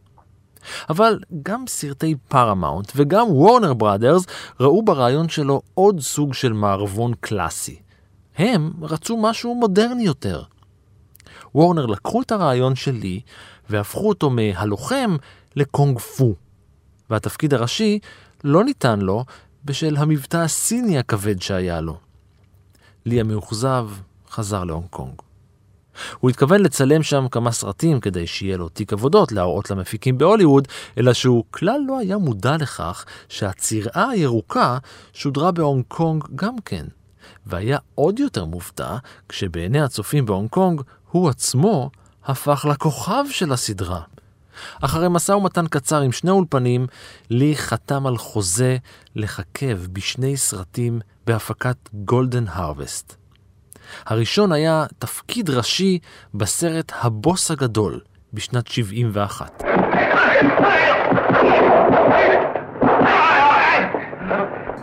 [0.90, 4.26] אבל גם סרטי פארמאונט וגם וורנר בראדרס
[4.60, 7.85] ראו ברעיון שלו עוד סוג של מערבון קלאסי.
[8.36, 10.42] הם רצו משהו מודרני יותר.
[11.54, 13.20] וורנר לקחו את הרעיון שלי
[13.70, 15.16] והפכו אותו מהלוחם
[15.56, 16.34] לקונג פו.
[17.10, 17.98] והתפקיד הראשי
[18.44, 19.24] לא ניתן לו
[19.64, 21.98] בשל המבטא הסיני הכבד שהיה לו.
[23.06, 23.88] לי המאוכזב
[24.30, 25.14] חזר להונג קונג.
[26.20, 30.68] הוא התכוון לצלם שם כמה סרטים כדי שיהיה לו תיק עבודות להראות למפיקים בהוליווד,
[30.98, 34.78] אלא שהוא כלל לא היה מודע לכך שהצרעה הירוקה
[35.12, 36.86] שודרה בהונג קונג גם כן.
[37.46, 38.96] והיה עוד יותר מופתע
[39.28, 41.90] שבעיני הצופים בהונג קונג הוא עצמו
[42.24, 44.00] הפך לכוכב של הסדרה.
[44.80, 46.86] אחרי משא ומתן קצר עם שני אולפנים,
[47.30, 48.76] לי חתם על חוזה
[49.16, 53.16] לככב בשני סרטים בהפקת גולדן הרווסט.
[54.06, 55.98] הראשון היה תפקיד ראשי
[56.34, 58.00] בסרט הבוס הגדול
[58.32, 59.62] בשנת 71.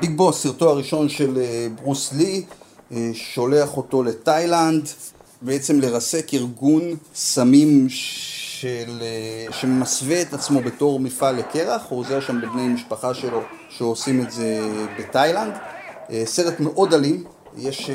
[0.04, 2.44] ביג בוס, סרטו הראשון של אה, ברוס לי,
[2.92, 4.90] אה, שולח אותו לתאילנד,
[5.42, 6.82] בעצם לרסק ארגון
[7.16, 13.42] סמים של, אה, שמסווה את עצמו בתור מפעל לקרח, הוא עוזר שם לבני משפחה שלו
[13.70, 14.60] שעושים את זה
[15.00, 15.54] בתאילנד.
[16.26, 17.24] סרט מאוד אלים,
[17.58, 17.90] יש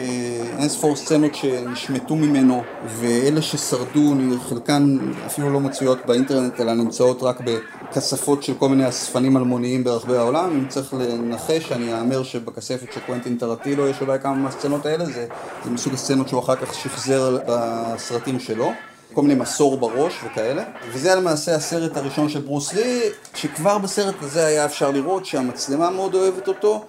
[0.59, 4.15] אין ספור סצנות שנשמטו ממנו, ואלה ששרדו,
[4.49, 10.17] חלקן אפילו לא מצויות באינטרנט, אלא נמצאות רק בכספות של כל מיני אספנים אלמוניים ברחבי
[10.17, 10.51] העולם.
[10.51, 15.27] אם צריך לנחש, אני אאמר שבכספת של קוונטין טרטילו יש אולי כמה מהסצנות האלה, זה,
[15.65, 18.73] זה מסוג הסצנות שהוא אחר כך שחזר בסרטים שלו.
[19.13, 20.65] כל מיני מסור בראש וכאלה.
[20.93, 23.01] וזה למעשה הסרט הראשון של ברוס לי,
[23.35, 26.85] שכבר בסרט הזה היה אפשר לראות שהמצלמה מאוד אוהבת אותו,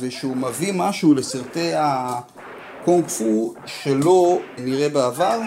[0.00, 5.40] ושהוא מביא משהו לסרטי הקונג פו שלא נראה בעבר.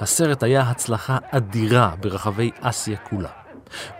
[0.00, 3.28] הסרט היה הצלחה אדירה ברחבי אסיה כולה.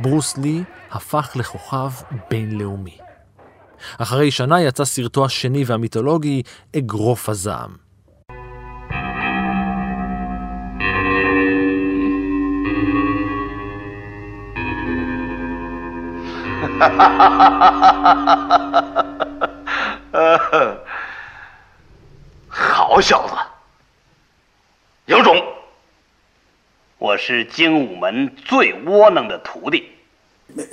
[0.00, 1.90] ברוס לי הפך לכוכב
[2.30, 2.98] בינלאומי.
[3.98, 6.42] אחרי שנה יצא סרטו השני והמיתולוגי,
[6.76, 7.83] אגרוף הזעם.
[22.49, 23.33] 好小子，
[25.05, 25.41] 有种！
[26.97, 29.83] 我是精武门最窝囊的徒弟。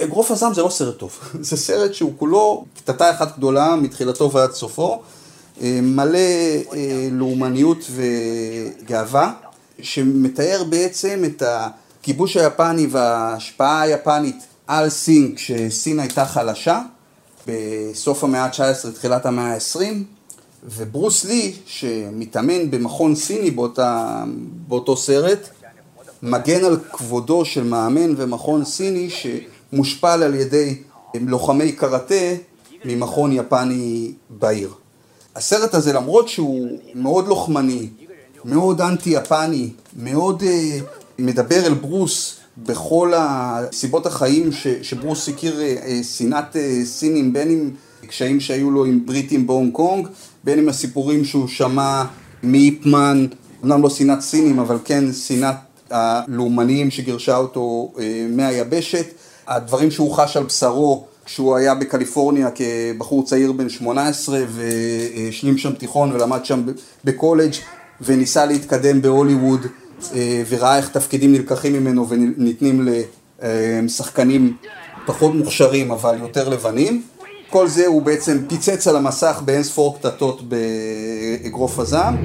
[0.03, 4.53] אגרוף הזעם זה לא סרט טוב, זה סרט שהוא כולו קטטה אחת גדולה מתחילתו ועד
[4.53, 5.03] סופו,
[5.63, 9.33] אה, מלא אה, לאומניות וגאווה,
[9.83, 16.82] שמתאר בעצם את הכיבוש היפני וההשפעה היפנית על סין כשסין הייתה חלשה,
[17.48, 19.84] בסוף המאה ה-19, תחילת המאה ה-20,
[20.64, 24.24] וברוס לי, שמתאמן במכון סיני באותה,
[24.68, 25.50] באותו סרט,
[26.24, 30.78] מגן על כבודו של מאמן ומכון סיני שמושפל על ידי
[31.14, 32.36] לוחמי קראטה
[32.86, 34.74] ממכון יפני בעיר.
[35.36, 37.90] הסרט הזה למרות שהוא מאוד לוחמני,
[38.46, 40.46] מאוד אנטי יפני, מאוד uh,
[41.20, 47.70] מדבר אל ברוס בכל הסיבות החיים ש, שברוס הכיר uh, שנאת uh, סינים בין אם
[48.08, 50.08] קשיים שהיו לו עם בריטים בהונג קונג,
[50.44, 52.04] בין אם הסיפורים שהוא שמע
[52.44, 53.28] מאיפמן,
[53.64, 55.56] אמנם לא שנאת סינים אבל כן שנאת
[55.90, 59.06] הלאומניים שגירשה אותו אה, מהיבשת.
[59.48, 66.12] הדברים שהוא חש על בשרו כשהוא היה בקליפורניה כבחור צעיר בן 18 והשלים שם תיכון
[66.12, 66.64] ולמד שם
[67.04, 67.52] בקולג'
[68.02, 69.70] וניסה להתקדם בהוליווד אה,
[70.50, 72.88] וראה איך תפקידים נלקחים ממנו וניתנים
[73.84, 74.58] לשחקנים
[75.06, 77.04] פחות מוכשרים אבל יותר לבנים.
[77.50, 82.18] כל זה הוא בעצם פיצץ על המסך באין ספור קטטות באגרוף הזעם.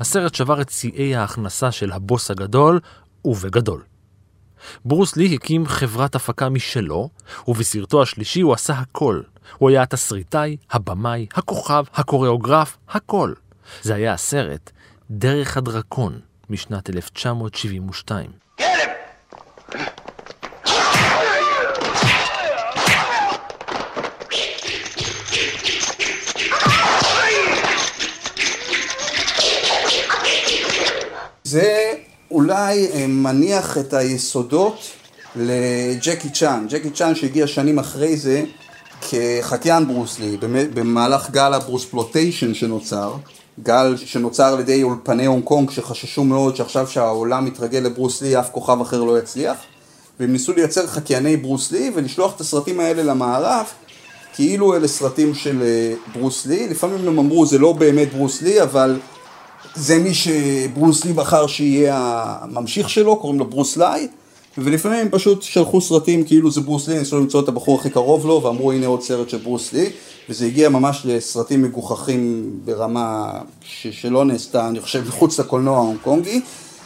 [0.00, 2.80] הסרט שבר את שיאי ההכנסה של הבוס הגדול,
[3.24, 3.91] ובגדול.
[4.84, 7.08] ברוס לי הקים חברת הפקה משלו,
[7.48, 9.20] ובסרטו השלישי הוא עשה הכל.
[9.58, 13.32] הוא היה התסריטאי, הבמאי, הכוכב, הקוריאוגרף, הכל.
[13.82, 14.70] זה היה הסרט
[15.10, 18.30] דרך הדרקון משנת 1972.
[31.44, 31.94] זה
[32.32, 34.78] אולי אה, מניח את היסודות
[35.36, 36.66] לג'קי צ'אן.
[36.68, 38.44] ג'קי צ'אן שהגיע שנים אחרי זה
[39.10, 40.36] כחקיין ברוסלי,
[40.74, 43.14] במהלך גל הברוספלוטיישן שנוצר,
[43.62, 48.80] גל שנוצר על ידי אולפני הונג קונג שחששו מאוד שעכשיו שהעולם מתרגל לברוסלי אף כוכב
[48.80, 49.56] אחר לא יצליח
[50.20, 53.66] והם ניסו לייצר חקייני ברוסלי ולשלוח את הסרטים האלה למערב
[54.34, 58.98] כאילו אלה סרטים של אה, ברוסלי, לפעמים הם אמרו זה לא באמת ברוסלי אבל
[59.74, 61.96] זה מי שברוס לי בחר שיהיה
[62.40, 64.08] הממשיך שלו, קוראים לו ברוס לי,
[64.58, 68.42] ולפעמים פשוט שלחו סרטים כאילו זה ברוס לי, ניסו למצוא את הבחור הכי קרוב לו,
[68.42, 69.90] ואמרו הנה עוד סרט של ברוס לי,
[70.28, 76.40] וזה הגיע ממש לסרטים מגוחכים ברמה ש- שלא נעשתה, אני חושב, מחוץ לקולנוע ההונג קונגי,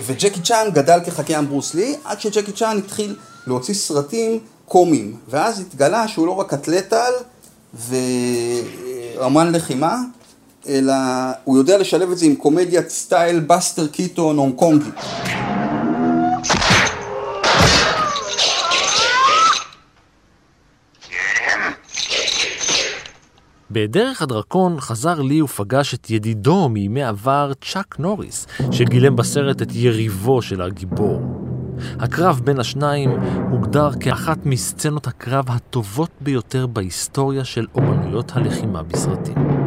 [0.07, 3.17] וג'קי צ'אן גדל כחקיין ברוס לי, עד שג'קי צ'אן התחיל
[3.47, 7.13] להוציא סרטים קומיים, ואז התגלה שהוא לא רק אתלטל
[7.75, 9.97] ואמן לחימה,
[10.69, 10.95] אלא
[11.45, 14.91] הוא יודע לשלב את זה עם קומדיית סטייל בסטר קיטון הונג קונגי.
[23.71, 30.43] בדרך הדרקון חזר לי ופגש את ידידו מימי עבר צ'אק נוריס, שגילם בסרט את יריבו
[30.43, 31.21] של הגיבור.
[32.01, 33.11] הקרב בין השניים
[33.51, 39.66] הוגדר כאחת מסצנות הקרב הטובות ביותר בהיסטוריה של אומנויות הלחימה בסרטים.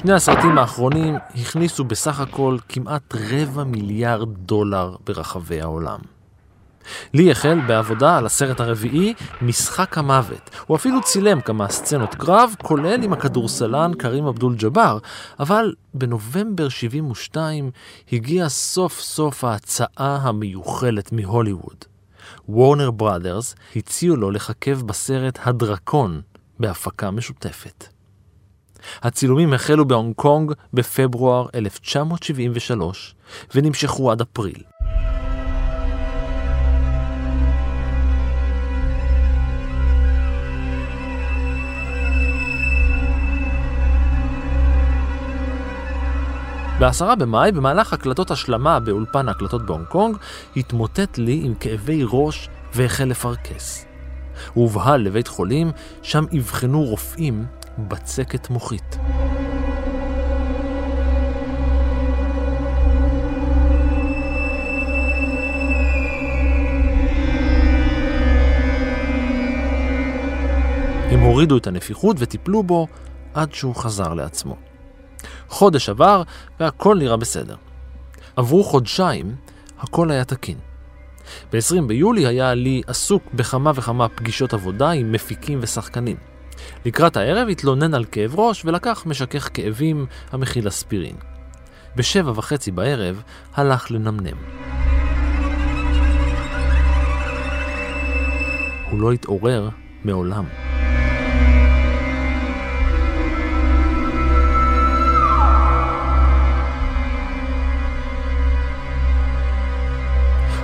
[0.00, 5.98] שני הסרטים האחרונים הכניסו בסך הכל כמעט רבע מיליארד דולר ברחבי העולם.
[7.14, 10.50] לי החל בעבודה על הסרט הרביעי, משחק המוות.
[10.66, 14.98] הוא אפילו צילם כמה סצנות קרב, כולל עם הכדורסלן קרים אבדול ג'אבר,
[15.40, 17.70] אבל בנובמבר 72
[18.12, 21.84] הגיעה סוף סוף ההצעה המיוחלת מהוליווד.
[22.48, 26.20] וורנר בראדרס הציעו לו לככב בסרט הדרקון
[26.60, 27.99] בהפקה משותפת.
[29.02, 33.14] הצילומים החלו בהונג קונג בפברואר 1973
[33.54, 34.62] ונמשכו עד אפריל.
[46.80, 50.16] בעשרה במאי, במהלך הקלטות השלמה באולפן ההקלטות בהונג קונג,
[50.56, 53.86] התמוטט לי עם כאבי ראש והחל לפרכס.
[54.54, 55.70] הוא הובהל לבית חולים,
[56.02, 57.44] שם אבחנו רופאים
[57.88, 58.98] בצקת מוחית.
[71.10, 72.86] הם הורידו את הנפיחות וטיפלו בו
[73.34, 74.56] עד שהוא חזר לעצמו.
[75.48, 76.22] חודש עבר
[76.60, 77.56] והכל נראה בסדר.
[78.36, 79.36] עברו חודשיים,
[79.78, 80.58] הכל היה תקין.
[81.52, 86.29] ב-20 ביולי היה לי עסוק בכמה וכמה פגישות עבודה עם מפיקים ושחקנים.
[86.84, 91.16] לקראת הערב התלונן על כאב ראש ולקח משכך כאבים המכיל אספירין.
[91.96, 93.22] בשבע וחצי בערב
[93.54, 94.36] הלך לנמנם.
[98.90, 99.68] הוא לא התעורר
[100.04, 100.44] מעולם.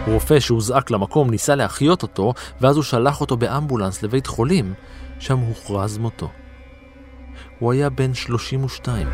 [0.07, 4.75] רופא שהוזעק למקום ניסה להחיות אותו, ואז הוא שלח אותו באמבולנס לבית חולים,
[5.19, 6.31] שם הוכרז מותו.
[7.59, 9.09] הוא היה בן 32.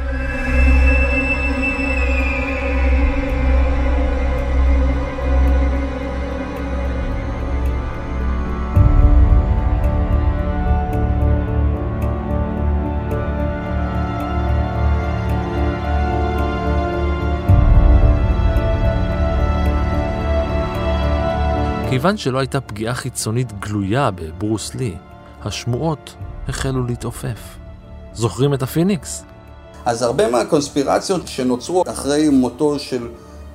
[21.92, 24.96] כיוון שלא הייתה פגיעה חיצונית גלויה בברוס לי,
[25.44, 26.14] השמועות
[26.48, 27.38] החלו להתעופף.
[28.14, 29.24] זוכרים את הפיניקס?
[29.84, 33.08] אז הרבה מהקונספירציות שנוצרו אחרי מותו של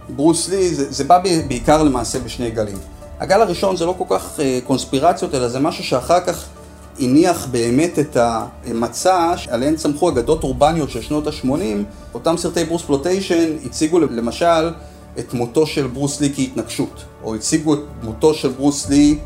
[0.10, 2.78] ברוס לי, זה, זה בא בעיקר למעשה בשני גלים.
[3.20, 6.46] הגל הראשון זה לא כל כך אה, קונספירציות, אלא זה משהו שאחר כך
[7.00, 11.48] הניח באמת את המצע עליהן צמחו אגדות אורבניות של שנות ה-80.
[12.14, 14.72] אותם סרטי Bruceploitation הציגו למשל
[15.20, 19.18] את מותו של ברוס לי כהתנגשות, או הציגו את מותו של ברוס לי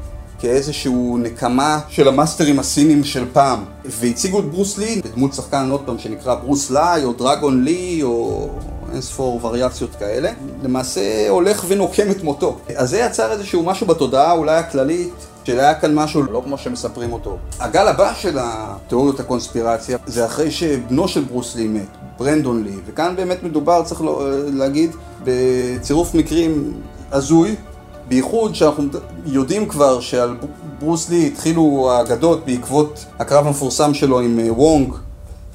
[0.42, 3.64] כאיזשהו נקמה של המאסטרים הסינים של פעם.
[3.86, 8.50] והציגו את ברוס לי בדמות שחקן עוד פעם שנקרא ברוס לי, או דרגון לי, או
[8.94, 10.32] אין ספור וריאציות כאלה.
[10.64, 12.58] למעשה הולך ונוקם את מותו.
[12.76, 15.14] אז זה יצר איזשהו משהו בתודעה אולי הכללית.
[15.44, 17.38] שהיה כאן משהו לא כמו שמספרים אותו.
[17.60, 21.88] הגל הבא של התיאוריות הקונספירציה זה אחרי שבנו של ברוס לי מת,
[22.20, 24.02] ברנדון לי, וכאן באמת מדובר, צריך
[24.54, 24.92] להגיד,
[25.24, 26.74] בצירוף מקרים
[27.12, 27.56] הזוי,
[28.12, 28.84] בייחוד שאנחנו
[29.26, 30.36] יודעים כבר שעל
[30.80, 34.93] ברוס לי התחילו האגדות בעקבות הקרב המפורסם שלו עם אה, וונג,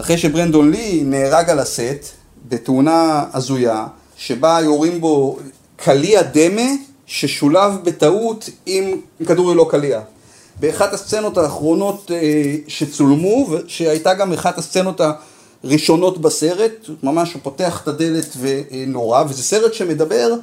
[0.00, 2.08] אחרי שברנדון לי נהרג על הסט
[2.48, 3.86] בתאונה הזויה,
[4.16, 5.38] שבה יורים בו
[5.76, 6.70] קליע דמה
[7.06, 8.84] ששולב בטעות עם
[9.26, 10.00] כדור ללא קליע.
[10.60, 15.00] באחת הסצנות האחרונות אה, שצולמו, שהייתה גם אחת הסצנות
[15.64, 20.34] הראשונות בסרט, ממש הוא פותח את הדלת ונורא, וזה סרט שמדבר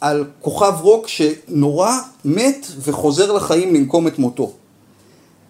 [0.00, 4.52] על כוכב רוק שנורא מת וחוזר לחיים לנקום את מותו.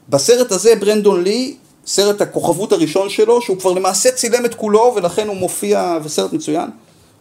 [0.08, 5.28] בסרט הזה ברנדון לי, סרט הכוכבות הראשון שלו, שהוא כבר למעשה צילם את כולו ולכן
[5.28, 6.68] הוא מופיע, וסרט מצוין,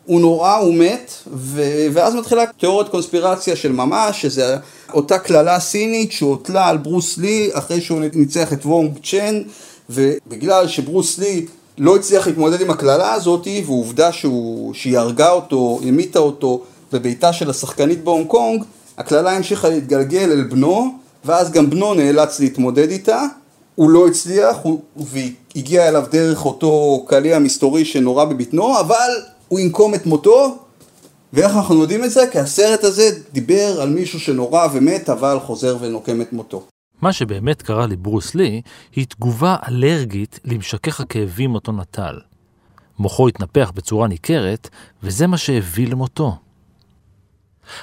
[0.06, 1.62] הוא נורא, הוא מת, ו...
[1.94, 4.58] ואז מתחילה תיאוריית קונספירציה של ממש, שזה
[4.94, 9.42] אותה קללה סינית שהוטלה על ברוס לי אחרי שהוא ניצח את וונג צ'ן,
[9.90, 11.46] ובגלל שברוס לי
[11.78, 14.74] לא הצליח להתמודד עם הקללה הזאת, ועובדה שהוא...
[14.74, 16.64] שהיא הרגה אותו, המיתה אותו
[16.96, 18.64] בביתה של השחקנית בהונג קונג,
[18.98, 23.22] הקללה המשיכה להתגלגל אל בנו, ואז גם בנו נאלץ להתמודד איתה.
[23.76, 24.82] הוא לא הצליח, הוא...
[24.98, 29.10] והגיע אליו דרך אותו קליע מסתורי שנורה בבטנו, אבל
[29.48, 30.58] הוא ינקום את מותו,
[31.34, 32.22] ואיך אנחנו יודעים את זה?
[32.32, 36.64] כי הסרט הזה דיבר על מישהו שנורא ומת, אבל חוזר ונוקם את מותו.
[37.02, 38.62] מה שבאמת קרה לברוס לי,
[38.96, 42.20] היא תגובה אלרגית למשכך הכאבים אותו נטל.
[43.00, 44.70] מוחו התנפח בצורה ניכרת,
[45.04, 46.36] וזה מה שהביא למותו.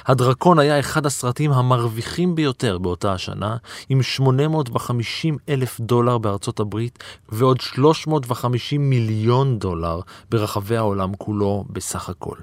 [0.05, 3.57] הדרקון היה אחד הסרטים המרוויחים ביותר באותה השנה,
[3.89, 12.35] עם 850 אלף דולר בארצות הברית ועוד 350 מיליון דולר ברחבי העולם כולו בסך הכל.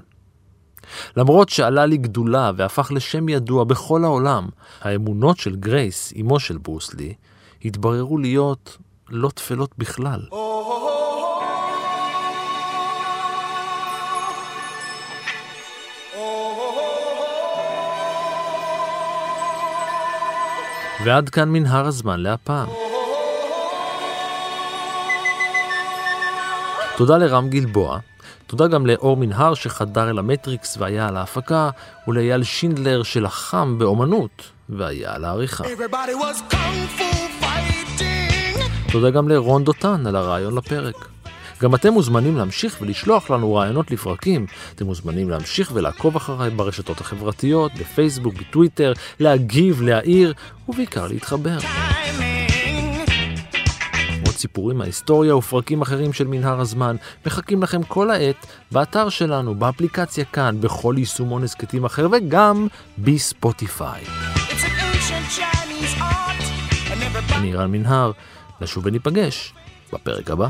[1.17, 4.49] למרות שעלה לגדולה והפך לשם ידוע בכל העולם,
[4.81, 7.13] האמונות של גרייס, אמו של ברוסלי,
[7.65, 8.77] התבררו להיות
[9.09, 10.21] לא טפלות בכלל.
[21.05, 22.67] ועד כאן מנהר הזמן להפעם.
[26.97, 27.99] תודה לרם גלבוע,
[28.47, 31.69] תודה גם לאור מנהר שחדר אל המטריקס והיה על ההפקה,
[32.07, 35.63] ולאייל שינדלר שלחם באומנות והיה על העריכה.
[38.91, 41.07] תודה גם לרון דותן על הרעיון לפרק.
[41.61, 44.45] גם אתם מוזמנים להמשיך ולשלוח לנו רעיונות לפרקים.
[44.75, 50.33] אתם מוזמנים להמשיך ולעקוב אחריי ברשתות החברתיות, בפייסבוק, בטוויטר, להגיב, להעיר,
[50.69, 51.57] ובעיקר להתחבר.
[54.25, 56.95] עוד סיפורים מההיסטוריה ופרקים אחרים של מנהר הזמן
[57.25, 64.01] מחכים לכם כל העת באתר שלנו, באפליקציה כאן, בכל יישומון הסכתים אחר וגם בספוטיפיי.
[67.31, 68.11] אני רן מנהר,
[68.61, 69.53] נשוב וניפגש
[69.93, 70.47] בפרק הבא.